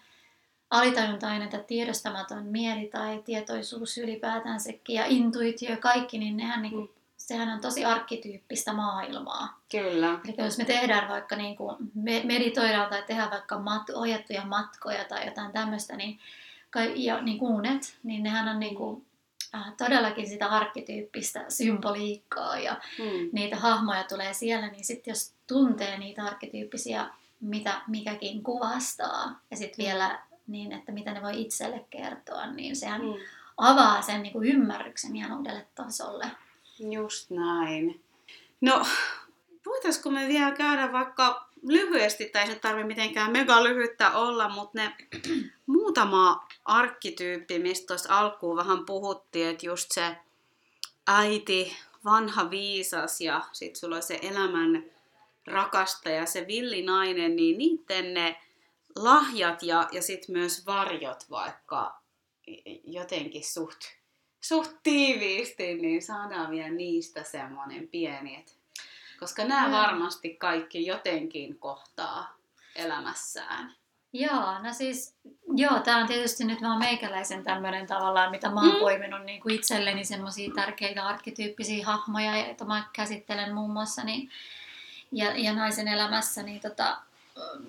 [0.69, 6.89] alitajuntainen tai tiedostamaton mieli tai tietoisuus ylipäätänsäkin ja intuitio ja kaikki, niin nehän niin kuin,
[7.17, 9.59] sehän on tosi arkkityyppistä maailmaa.
[9.71, 10.19] Kyllä.
[10.25, 11.75] Eli jos me tehdään vaikka niin kuin
[12.23, 16.19] meditoidaan tai tehdään vaikka mat, ohjattuja matkoja tai jotain tämmöistä, niin,
[16.95, 19.05] ja niin kuunet, niin nehän on niin kuin
[19.55, 23.29] äh, todellakin sitä arkkityyppistä symboliikkaa ja mm.
[23.31, 27.09] niitä hahmoja tulee siellä, niin sitten jos tuntee niitä arkkityyppisiä,
[27.41, 33.01] mitä mikäkin kuvastaa ja sitten vielä niin, että mitä ne voi itselle kertoa, niin sehän
[33.01, 33.13] mm.
[33.57, 36.25] avaa sen niin kuin ymmärryksen ihan uudelle tasolle.
[36.79, 38.01] Just näin.
[38.61, 38.85] No,
[39.65, 44.95] voitaisiko me vielä käydä vaikka lyhyesti, tai se tarvitse mitenkään mega lyhyttä olla, mutta ne
[45.65, 50.17] muutama arkkityyppi, mistä tuossa alkuun vähän puhuttiin, että just se
[51.07, 54.83] äiti, vanha viisas ja sitten sulla on se elämän
[55.47, 58.41] rakastaja, se villinainen, niin niiden ne
[58.95, 62.01] lahjat ja, ja sitten myös varjot vaikka
[62.83, 63.79] jotenkin suht,
[64.41, 68.57] suht tiiviisti, niin saadaan vielä niistä semmoinen pieni, et,
[69.19, 72.37] koska nämä varmasti kaikki jotenkin kohtaa
[72.75, 73.75] elämässään.
[74.13, 75.15] Joo, no siis,
[75.55, 78.79] joo, tämä on tietysti nyt vaan meikäläisen tämmöinen tavallaan, mitä mä oon mm.
[78.79, 84.29] poiminut niin kuin itselleni semmoisia tärkeitä arkkityyppisiä hahmoja, joita mä käsittelen muun muassa niin,
[85.11, 86.97] ja, ja naisen elämässä, niin tota,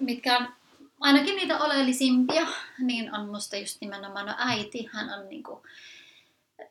[0.01, 0.49] mitkä on
[1.01, 2.47] ainakin niitä oleellisimpia,
[2.79, 5.63] niin on musta just nimenomaan no äiti, hän on niinku,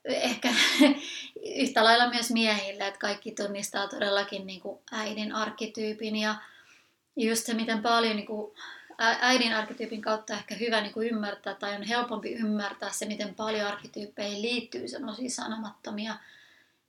[0.05, 0.53] ehkä
[1.61, 6.35] yhtä lailla myös miehille, että kaikki tunnistaa todellakin niinku äidin arkkityypin ja
[7.15, 8.55] just se, miten paljon niinku
[8.99, 13.67] äidin arkkityypin kautta ehkä hyvä niin kuin ymmärtää tai on helpompi ymmärtää se, miten paljon
[13.67, 16.15] arkkityyppeihin liittyy semmoisia sanomattomia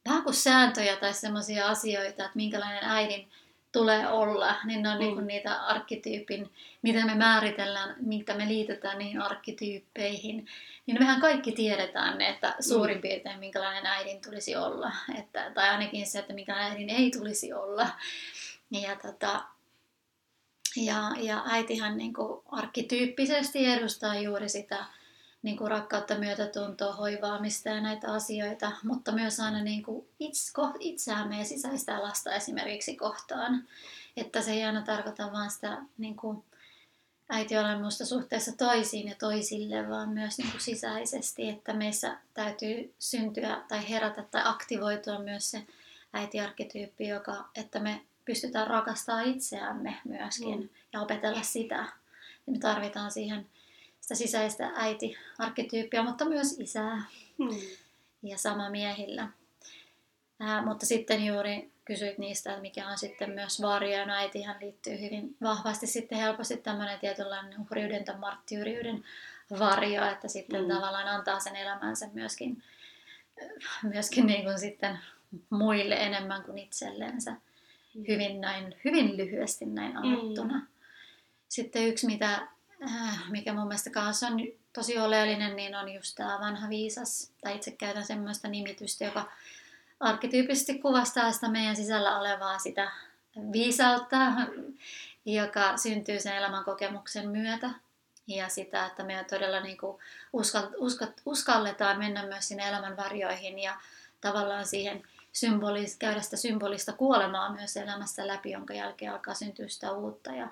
[0.08, 3.28] vähän kuin sääntöjä tai semmoisia asioita, että minkälainen äidin
[3.72, 5.00] tulee olla, niin ne on Mm.
[5.00, 6.52] niinku niitä arkkityypin,
[6.82, 10.46] mitä me määritellään, mitä me liitetään niihin arkkityyppeihin,
[10.86, 16.06] niin mehän kaikki tiedetään ne, että suurin piirtein minkälainen äidin tulisi olla, että, tai ainakin
[16.06, 17.88] se, että minkälainen äidin ei tulisi olla.
[18.70, 19.44] Ja, tota,
[20.76, 24.84] ja, ja äitihän niin kuin arkkityyppisesti edustaa juuri sitä
[25.46, 31.38] niin kuin rakkautta, myötätuntoa, hoivaamista ja näitä asioita, mutta myös aina niin kuin itse, itseämme
[31.38, 33.64] ja sisäistä lasta esimerkiksi kohtaan.
[34.16, 36.44] Että se ei aina tarkoita vain sitä niin kuin
[37.28, 43.88] äitiolemusta suhteessa toisiin ja toisille, vaan myös niin kuin sisäisesti, että meissä täytyy syntyä tai
[43.90, 45.66] herätä tai aktivoitua myös se
[46.12, 50.68] äitiarkkityyppi, joka, että me pystytään rakastamaan itseämme myöskin Mm.
[50.92, 51.74] ja opetella sitä.
[52.46, 53.46] Ja me tarvitaan siihen
[54.06, 57.02] sitä sisäistä äiti-arkkityyppiä, mutta myös isää
[57.38, 57.48] Mm.
[58.22, 59.28] ja sama miehillä.
[60.40, 64.56] Ää, mutta sitten juuri kysyit niistä, että mikä on sitten myös varjo, ja no äitihän
[64.60, 69.04] liittyy hyvin vahvasti sitten helposti tämmöinen tietynlainen uhriuden tai marttyyriyden
[69.58, 70.68] varjo, että sitten Mm.
[70.68, 72.62] tavallaan antaa sen elämänsä myöskin,
[73.82, 74.98] myöskin niin kuin sitten
[75.50, 77.36] muille enemmän kuin itsellensä.
[78.08, 80.54] Hyvin, näin, hyvin lyhyesti näin avattuna.
[80.58, 80.66] Mm.
[81.48, 82.48] Sitten yksi, mitä,
[82.82, 84.40] äh, mikä mun mielestä kanssa on
[84.72, 87.32] tosi oleellinen, niin on just tämä vanha viisas.
[87.40, 89.32] Tai itse käytän semmoista nimitystä, joka
[90.00, 92.92] arkkityypisesti kuvastaa sitä meidän sisällä olevaa sitä
[93.52, 94.16] viisautta,
[95.24, 97.70] joka syntyy sen elämän kokemuksen myötä.
[98.26, 99.98] Ja sitä, että me todella niin kuin
[100.32, 103.76] uskal, uskal, uskalletaan mennä myös sinne elämän varjoihin ja
[104.20, 105.02] tavallaan siihen
[105.32, 110.30] symbolis, käydä sitä symbolista kuolemaa myös elämässä läpi, jonka jälkeen alkaa syntyä sitä uutta.
[110.32, 110.48] Ja,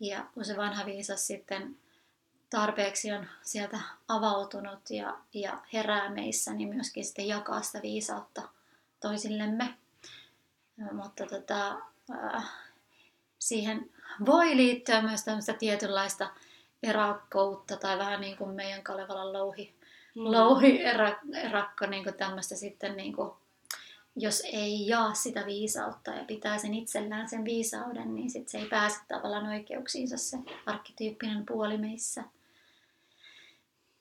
[0.00, 1.76] ja kun se vanha viisas sitten
[2.50, 8.42] tarpeeksi on sieltä avautunut ja, ja herää meissä, niin myöskin sitten jakaa sitä viisautta
[9.00, 9.74] toisillemme.
[10.92, 11.76] Mutta tota,
[13.38, 13.90] siihen
[14.26, 16.30] voi liittyä myös tämmöistä tietynlaista
[16.82, 19.74] erakkoutta tai vähän niin kuin meidän Kalevalan louhi,
[20.14, 20.22] Mm.
[20.32, 23.30] louhi era, erakko niin kuin tämmöistä sitten niin kuin,
[24.16, 28.66] jos ei jaa sitä viisautta ja pitää sen itsellään sen viisauden, niin sit se ei
[28.66, 32.24] pääse tavallaan oikeuksiinsa se arkkityyppinen puoli meissä.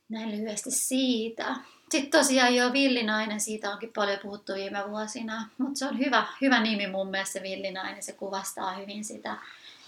[0.10, 1.56] Näin lyhyesti siitä.
[1.92, 6.62] Sitten tosiaan jo Villinainen, siitä onkin paljon puhuttu viime vuosina, mutta se on hyvä, hyvä
[6.62, 9.38] nimi mun mielestä se Villinainen, se kuvastaa hyvin sitä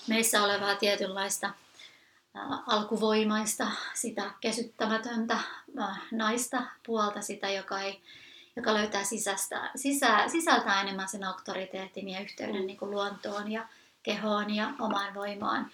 [0.07, 1.53] meissä olevaa tietynlaista
[2.67, 5.37] alkuvoimaista, sitä kesyttämätöntä
[6.11, 8.01] naista puolta, sitä, joka, ei,
[8.55, 13.67] joka löytää sisästä, sisä, sisältää enemmän sen auktoriteetin ja yhteyden niin kuin luontoon ja
[14.03, 15.71] kehoon ja omaan voimaan.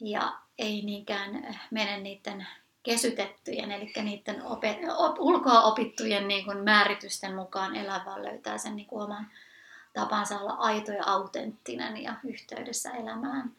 [0.00, 2.46] Ja ei niinkään mene niiden
[2.82, 8.76] kesytettyjen, eli niiden opet, op, ulkoa opittujen niin kuin määritysten mukaan elää, vaan löytää sen
[8.76, 9.30] niin kuin oman
[9.92, 13.52] tapansa olla aito ja autenttinen ja yhteydessä elämään.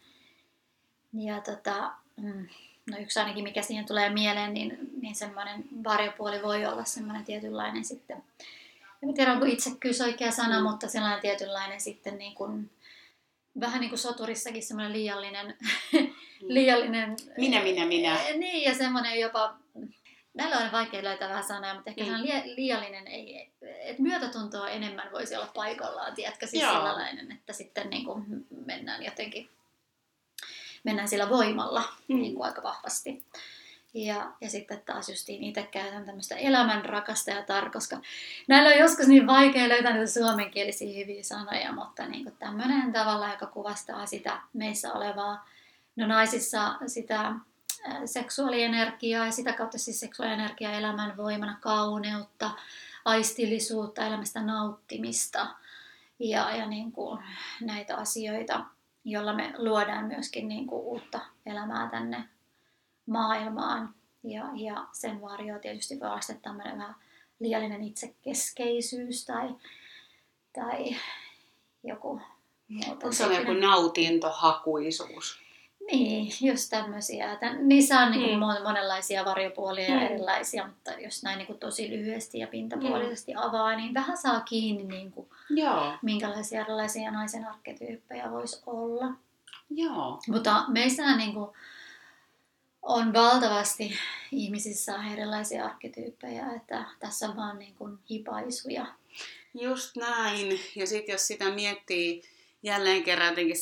[1.13, 2.47] Ja tota, mm,
[2.91, 7.85] no yksi ainakin mikä siihen tulee mieleen, niin, niin semmoinen varjopuoli voi olla semmoinen tietynlainen
[7.85, 8.23] sitten,
[9.03, 10.63] en tiedä onko itsekkyys oikea sana, Mm.
[10.63, 12.69] mutta sellainen tietynlainen sitten niin kuin,
[13.59, 15.57] vähän niin kuin soturissakin semmoinen liiallinen,
[16.41, 18.19] liiallinen Minä, minä, minä.
[18.21, 19.55] Eh, Niin, ja semmoinen jopa,
[20.33, 22.09] näillä on vaikea löytää vähän sanoja, mutta ehkä Mm.
[22.09, 22.21] mm.
[22.23, 26.73] lie, liiallinen, ei, että myötätuntoa enemmän voisi olla paikallaan, tiedätkö, siis Joo.
[26.73, 29.49] sellainen, että sitten niin kuin mennään jotenkin,
[30.83, 32.15] mennään sillä voimalla Mm.
[32.21, 33.23] niin kuin aika vahvasti.
[33.93, 37.97] Ja, ja sitten taas justiin itse käytän tämmöistä elämän rakastajatar, koska
[38.47, 43.29] näillä on joskus niin vaikea löytää niitä suomenkielisiä hyviä sanoja, mutta niin kuin tämmöinen tavalla,
[43.29, 45.49] joka kuvastaa sitä meissä olevaa,
[45.95, 47.35] no naisissa sitä äh,
[48.05, 52.51] seksuaalienergiaa ja sitä kautta siis seksuaalienergiaa elämän voimana, kauneutta,
[53.05, 55.47] aistillisuutta, elämästä nauttimista
[56.19, 57.19] ja, ja niin kuin
[57.61, 58.65] näitä asioita,
[59.05, 62.23] jolla me luodaan myöskin niin kuin uutta elämää tänne
[63.05, 63.95] maailmaan.
[64.23, 66.95] Ja, ja sen varjoa tietysti voi olla sitten tämmöinen vähän
[67.39, 69.55] liiallinen itsekeskeisyys tai,
[70.53, 70.95] tai
[71.83, 72.21] joku
[72.67, 72.91] muuta.
[72.91, 75.41] Onko se on joku nautintohakuisuus?
[75.91, 77.35] Niin, just tämmöisiä.
[77.35, 78.45] Tän, niissä on niin Mm.
[78.45, 78.63] mm.
[78.63, 80.05] monenlaisia varjopuolia ja Mm.
[80.05, 84.83] erilaisia, mutta jos näin niin kuin tosi lyhyesti ja pintapuolisesti avaa, niin vähän saa kiinni,
[84.83, 85.93] niin kuin, Joo.
[86.01, 89.05] minkälaisia erilaisia naisen arkkityyppejä voisi olla.
[89.69, 90.19] Joo.
[90.27, 91.49] Mutta meissähän niin kuin,
[92.81, 93.93] on valtavasti
[94.31, 98.85] ihmisissä erilaisia arkkityyppejä, että tässä on vaan niin kuin hipaisuja.
[99.53, 100.59] Just näin.
[100.75, 102.23] Ja sitten jos sitä miettii
[102.63, 103.55] jälleen kerran jotenkin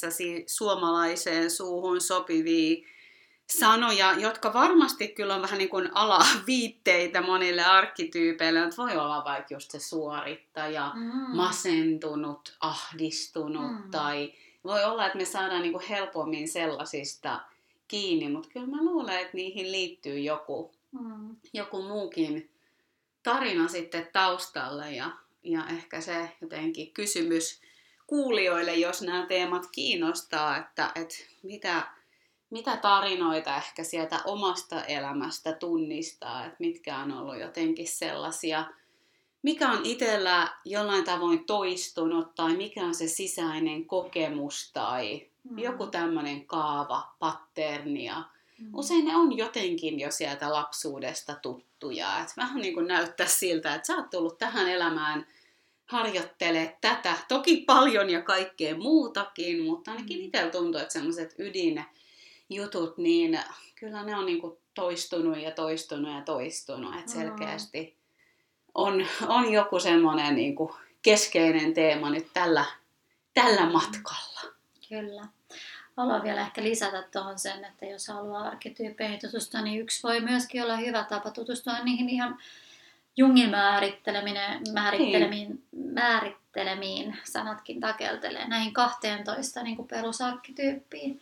[0.47, 2.87] suomalaiseen suuhun sopivia
[3.49, 8.59] sanoja, jotka varmasti kyllä on vähän niin kuin alaviitteitä monille arkkityypeille.
[8.63, 11.35] Että voi olla vaikka just se suorittaja, Mm.
[11.35, 13.91] masentunut, ahdistunut Mm.
[13.91, 14.33] tai
[14.63, 17.39] voi olla, että me saadaan niin kuin helpommin sellaisista
[17.87, 21.35] kiinni, mutta kyllä mä luulen, että niihin liittyy joku, Mm.
[21.53, 22.49] joku muukin
[23.23, 25.11] tarina sitten taustalle ja,
[25.43, 27.61] ja ehkä se jotenkin kysymys
[28.09, 31.87] kuulijoille, jos nämä teemat kiinnostaa, että, että mitä,
[32.49, 38.65] mitä tarinoita ehkä sieltä omasta elämästä tunnistaa, että mitkä on ollut jotenkin sellaisia,
[39.41, 45.59] mikä on itsellä jollain tavoin toistunut tai mikä on se sisäinen kokemus tai Mm.
[45.59, 48.23] joku tämmöinen kaava, patterni ja
[48.59, 48.69] Mm.
[48.73, 52.19] usein ne on jotenkin jo sieltä lapsuudesta tuttuja.
[52.19, 55.27] Et vähän niin kuin näyttää siltä, että sä oot tullut tähän elämään
[55.89, 57.13] harjoittelee tätä.
[57.27, 60.25] Toki paljon ja kaikkea muutakin, mutta ainakin Mm.
[60.25, 63.39] itsellä tuntuu, että semmoiset ydinjutut, niin
[63.75, 66.95] kyllä ne on niin kuin toistunut ja toistunut ja toistunut.
[66.95, 67.19] Että Mm.
[67.21, 67.95] selkeästi
[68.75, 70.71] on, on joku semmoinen niin kuin
[71.01, 72.65] keskeinen teema nyt tällä,
[73.33, 74.41] tällä matkalla.
[74.89, 75.27] Kyllä.
[75.97, 80.63] Haluan vielä ehkä lisätä tuohon sen, että jos haluaa arkkityyppeihin tutustua, niin yksi voi myöskin
[80.63, 82.37] olla hyvä tapa tutustua niihin ihan
[83.19, 91.21] Jungin määritteleminen, määrittelemiin, määrittelemiin, sanatkin takeltelee, näihin 12 niin kuin perusarkkityyppiin,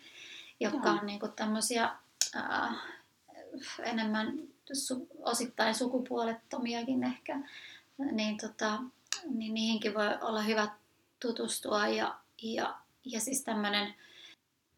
[0.59, 0.97] jotka Joo.
[0.97, 1.89] on niin kuin tämmöisiä
[2.35, 2.73] ää,
[3.83, 4.33] enemmän
[4.73, 7.39] su, osittain sukupuolettomiakin ehkä,
[8.11, 8.79] niin, tota,
[9.25, 10.67] niin niihinkin voi olla hyvä
[11.19, 12.75] tutustua ja, ja,
[13.05, 13.93] ja siis tämmöinen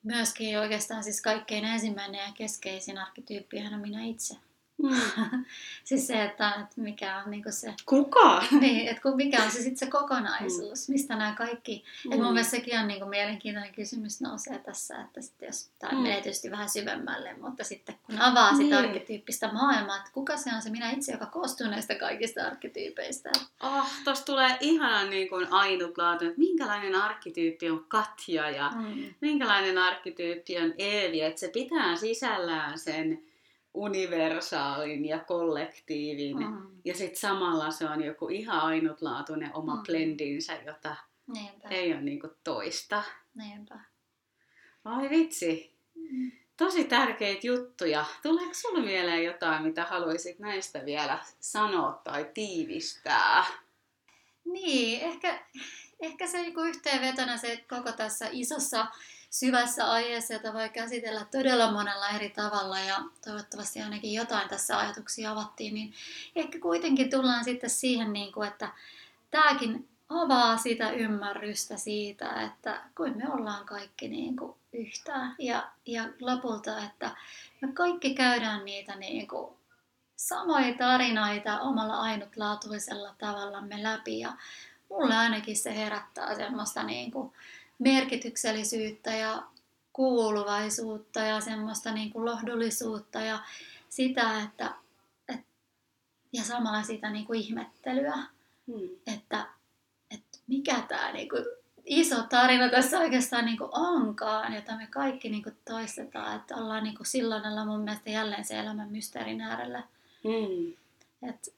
[0.03, 4.48] myöskin oikeastaan siis kaikkein ensimmäinen ja keskeisin arkkityyppihän on minä itse.
[4.83, 5.45] Mm.
[5.83, 8.43] Siis se, että, että mikä on niinku se, Kuka?
[8.61, 12.11] niin, että kun mikä on se sitten se kokonaisuus, mistä nämä kaikki, mm.
[12.11, 15.97] että mun mielestä sekin on niinku mielenkiintoinen kysymys nousee tässä, että sitten jos, tämä Mm.
[16.03, 18.75] menee tietysti vähän syvemmälle, mutta sitten kun avaa sitä Niin.
[18.75, 23.29] arkkityyppistä maailmaa, että kuka se on se minä itse, joka koostuu näistä kaikista arkkityypeistä.
[23.63, 29.13] Oh, tuossa tulee ihanan niin kuin ainutlaatuinen, että minkälainen arkkityyppi on Katja ja Mm.
[29.21, 33.23] minkälainen arkkityyppi on Eevi, että se pitää sisällään sen
[33.73, 36.37] universaalin ja kollektiivin.
[36.37, 36.67] Mm.
[36.85, 39.83] Ja sitten samalla se on joku ihan ainutlaatuinen oma Mm.
[39.83, 40.95] blendinsä, jota
[41.27, 43.03] Niinpä, ei ole niinku toista.
[43.35, 43.79] niinpä.
[44.85, 46.31] Ai vitsi, Mm.
[46.57, 48.05] tosi tärkeitä juttuja.
[48.23, 53.45] Tuleeko sulle mieleen jotain, mitä haluaisit näistä vielä sanoa tai tiivistää?
[54.45, 55.39] Niin, ehkä,
[55.99, 58.85] ehkä se niinku yhteenvetona se koko tässä isossa
[59.29, 65.31] syvässä aiheessa, jota voi käsitellä todella monella eri tavalla ja toivottavasti ainakin jotain tässä ajatuksia
[65.31, 65.93] avattiin, niin
[66.35, 68.71] ehkä kuitenkin tullaan sitten siihen, niin kuin, että
[69.31, 76.03] tämäkin avaa sitä ymmärrystä siitä, että kuin me ollaan kaikki niin kuin yhtään ja, ja
[76.19, 77.11] lopulta, että
[77.61, 79.53] me kaikki käydään niitä niin kuin
[80.15, 84.19] samoja tarinoita omalla ainutlaatuisella tavallamme läpi.
[84.19, 84.33] Ja
[84.89, 87.33] mulle ainakin se herättää semmoista niin kuin
[87.79, 89.43] merkityksellisyyttä ja
[89.93, 93.39] kuuluvaisuutta ja semmoista niin kuin lohdullisuutta ja
[93.89, 94.75] sitä, että,
[95.29, 95.39] et,
[96.33, 98.17] ja samalla sitä niin kuin ihmettelyä,
[98.71, 98.89] Hmm.
[99.15, 99.45] että,
[100.11, 101.45] että mikä tämä niin kuin
[101.85, 106.83] iso tarina tässä oikeastaan niin kuin onkaan, jota me kaikki niin kuin toistetaan, että ollaan
[106.83, 109.83] niin kuin silloin ollaan mun mielestä jälleen se elämän mysteerin äärellä.
[110.23, 110.73] Hmm.
[111.29, 111.53] Et,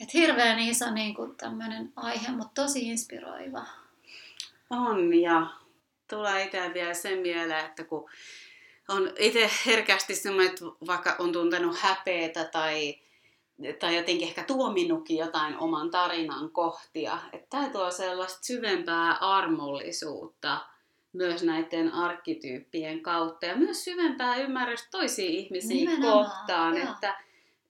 [0.00, 3.66] et hirveän iso niin kuin tämmöinen aihe, mutta tosi inspiroiva.
[4.70, 5.46] On ja
[6.10, 8.10] tulee itse vielä sen mieleen, että kun
[8.88, 12.94] on itse herkästi semmoinen, että vaikka on tuntenut häpeätä tai,
[13.78, 20.58] tai jotenkin ehkä tuominnutkin jotain oman tarinan kohtia, että tämä tuo sellaista syvempää armollisuutta
[21.12, 26.92] myös näiden arkkityyppien kautta ja myös syvempää ymmärrystä toisiin ihmisiin Nimenomaan, kohtaan, joo.
[26.92, 27.16] että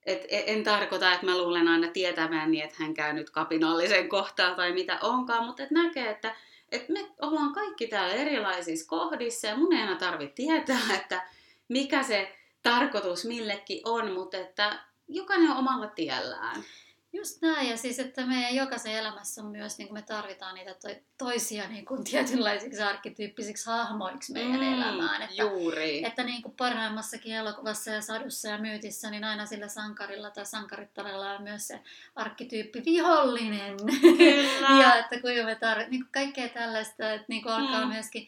[0.05, 4.55] et en en tarkoita, että mä luulen aina tietäväni, että hän käy nyt kapinallisen kohtaa
[4.55, 6.35] tai mitä onkaan, mutta et näkee, että
[6.71, 11.27] et me ollaan kaikki täällä erilaisissa kohdissa ja mun ei aina tarvitse tietää, että
[11.67, 16.63] mikä se tarkoitus millekin on, mutta että jokainen on omalla tiellään.
[17.17, 20.73] Just näin, ja siis, että meidän jokaisen elämässä on myös, niin kuin me tarvitaan niitä
[20.73, 25.21] to- toisia niin kuin tietynlaisiksi arkkityyppisiksi hahmoiksi meidän mm, elämään.
[25.21, 26.05] Että, Juuri.
[26.05, 31.31] että niin kuin parhaimmassakin elokuvassa ja sadussa ja myytissä, niin aina sillä sankarilla tai sankarittarella
[31.31, 31.79] on myös se
[32.15, 33.77] arkkityyppi vihollinen.
[34.17, 34.79] Kyllä.
[34.83, 37.93] ja että kuinka me tarvitsemme niin kaikkea tällaista, että niin kuin alkaa Mm.
[37.93, 38.27] myöskin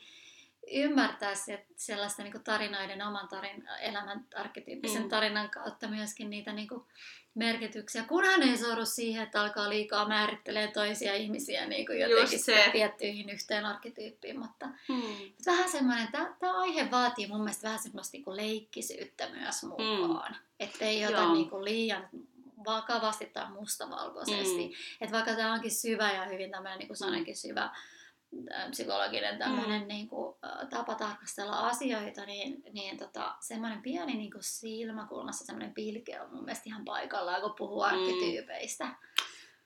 [0.71, 5.09] ymmärtää se, sellaista niin tarinoiden oman tarin, elämän arkkityyppisen Mm.
[5.09, 6.83] tarinan kautta myöskin niitä niin kuin
[7.35, 12.69] merkityksiä, kunhan ei sorru siihen, että alkaa liikaa määrittelee toisia ihmisiä niin kuin jotenkin se.
[12.71, 15.01] tiettyihin yhteen arkkityyppiin, mutta Hmm.
[15.45, 20.39] vähän semmoinen, tämä aihe vaatii mun mielestä vähän semmoista niin kuin leikkisyyttä myös mukaan, mm.
[20.59, 21.33] ettei ota Joo.
[21.33, 22.09] niin kuin liian
[22.65, 24.67] vakavasti tai mustavalkoisesti.
[24.67, 24.73] Mm.
[25.01, 27.69] Että vaikka tämä onkin syvä ja hyvin tämmöinen, niin kuin sanoinkin, syvä
[28.69, 29.87] psykologinen tämmöinen mm.
[29.87, 30.35] niin kuin,
[30.69, 36.45] tapa tarkastella asioita, niin, niin tota, semmoinen pieni niin kuin silmäkulmassa semmoinen pilke on mun
[36.45, 37.87] mielestä ihan paikallaan, kun puhuu mm.
[37.87, 38.87] arkkityypeistä.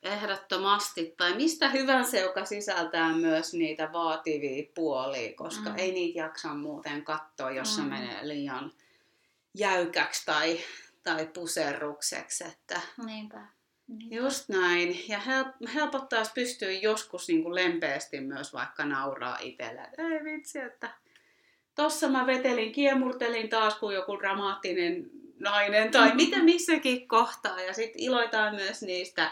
[0.03, 1.13] Ehdottomasti.
[1.17, 5.75] Tai mistä hyvänsä, joka sisältää myös niitä vaativia puolia, koska mm.
[5.77, 7.83] ei niitä jaksa muuten katsoa, jos mm.
[7.83, 8.71] se menee liian
[9.53, 10.59] jäykäksi tai,
[11.03, 12.43] tai puserrukseksi.
[12.43, 12.81] Että...
[13.05, 13.47] Niinpä.
[13.87, 14.15] Niinpä.
[14.15, 15.09] Just näin.
[15.09, 15.19] Ja
[15.73, 19.81] helpottaa, jos pystyy joskus niin kuin lempeästi myös vaikka nauraa itselle.
[19.97, 20.89] Ei vitsi, että
[21.75, 25.09] tossa mä vetelin, kiemurtelin taas kuin joku dramaattinen
[25.39, 27.61] nainen tai mitä missäkin kohtaa.
[27.61, 29.31] Ja sitten iloitaan myös niistä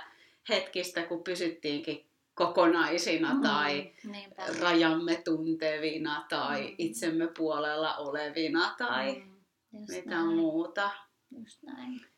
[0.50, 4.44] hetkistä, kun pysyttiinkin kokonaisina mm, tai niinpä.
[4.62, 6.76] rajamme tuntevina tai mm.
[6.78, 10.28] itsemme puolella olevina tai mm, mitä näin.
[10.28, 10.92] muuta.
[11.32, 12.11] Just näin.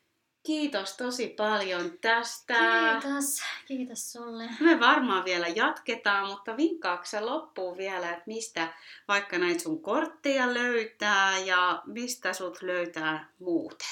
[0.44, 2.54] Kiitos tosi paljon tästä.
[3.02, 4.48] Kiitos, kiitos sulle.
[4.60, 8.74] Me varmaan vielä jatketaan, mutta vinkkaako se loppuun vielä, että mistä
[9.08, 13.88] vaikka näitä sun kortteja löytää ja mistä sut löytää muuten?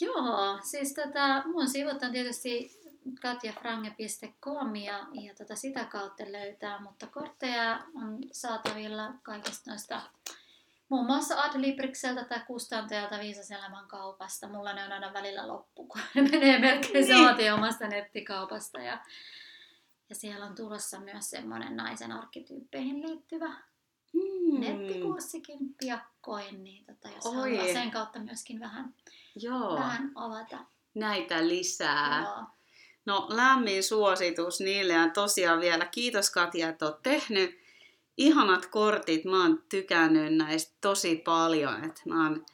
[0.00, 2.80] Joo, siis tota, mun sivut on tietysti
[3.20, 10.02] katjafrange.com ja, ja tota sitä kautta löytää, mutta kortteja on saatavilla kaikista noista
[10.88, 14.48] muun muassa Adlibrikseltä tai kustantajalta Viisaselämän kaupasta.
[14.48, 17.06] Mulla ne on aina välillä loppu, kun ne menee melkein
[17.36, 17.52] niin.
[17.52, 18.80] omasta nettikaupasta.
[18.80, 18.98] Ja,
[20.08, 23.48] ja siellä on tulossa myös semmoinen naisen arkkityyppeihin liittyvä
[24.12, 24.60] mm.
[24.60, 27.34] nettikurssikin piakkoin, niin tota, jos Oi.
[27.34, 28.94] haluaa sen kautta myöskin vähän,
[29.36, 29.74] Joo.
[29.74, 30.58] vähän avata.
[30.94, 32.22] Näitä lisää.
[32.22, 32.44] Joo.
[33.06, 37.65] No lämmin suositus niille ja tosiaan vielä kiitos Katja, että olet tehnyt
[38.16, 39.24] ihanat kortit.
[39.24, 41.84] Mä oon tykännyt näistä tosi paljon.
[41.84, 42.46] Että mä oon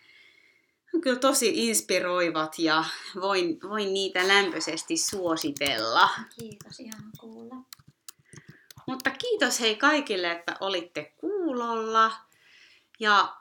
[1.02, 2.84] kyllä tosi inspiroivat ja
[3.20, 6.08] voin, voin niitä lämpöisesti suositella.
[6.40, 7.56] Kiitos, ihan kuulla.
[8.86, 12.12] Mutta kiitos hei kaikille, että olitte kuulolla.
[13.00, 13.36] Ja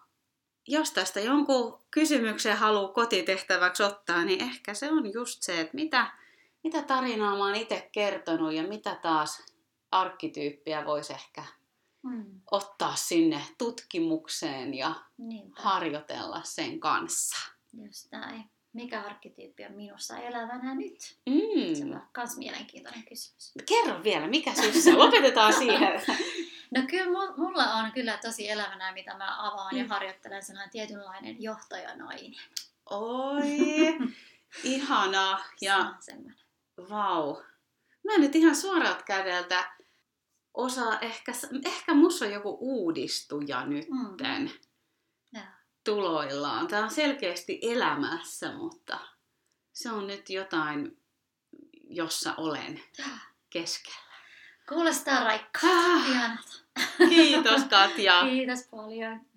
[0.67, 6.11] jos tästä jonkun kysymyksen haluaa kotitehtäväksi ottaa, niin ehkä se on just se, että mitä,
[6.63, 9.43] mitä tarinaa mä oon itse kertonut ja mitä taas
[9.91, 11.45] arkkityyppiä voisi ehkä
[12.03, 12.41] mm.
[12.51, 15.61] ottaa sinne tutkimukseen ja Niinpä.
[15.61, 17.35] harjoitella sen kanssa.
[17.73, 18.43] Just näin.
[18.73, 21.17] Mikä arkkityyppi on minussa elävänä nyt?
[21.25, 21.75] Mm.
[21.75, 23.51] Se on myös mielenkiintoinen kysymys.
[23.65, 24.97] Kerro vielä, mikä sinussa?
[24.97, 26.01] Lopetetaan siihen.
[26.75, 29.79] No kyllä mulla on kyllä tosi elävänä, mitä mä avaan mm.
[29.79, 32.35] ja harjoittelen sellainen tietynlainen johtajanainen.
[32.89, 33.41] Oi,
[34.63, 35.39] ihana.
[35.61, 35.95] Ja,
[36.89, 37.41] Vau.
[38.03, 39.73] Mä nyt ihan suoralta kädeltä
[40.53, 41.31] osaa, ehkä,
[41.65, 44.51] ehkä musta on joku uudistuja nytten
[45.33, 45.41] mm.
[45.83, 46.67] tuloillaan.
[46.67, 48.99] Tämä on selkeästi elämässä, mutta
[49.73, 50.97] se on nyt jotain,
[51.89, 52.81] jossa olen
[53.49, 54.11] keskellä.
[54.69, 55.95] Kuulostaa raikkaa.
[55.95, 56.39] Ah.
[57.09, 58.21] Kiitos Katja.
[58.29, 59.30] Kiitos paljon.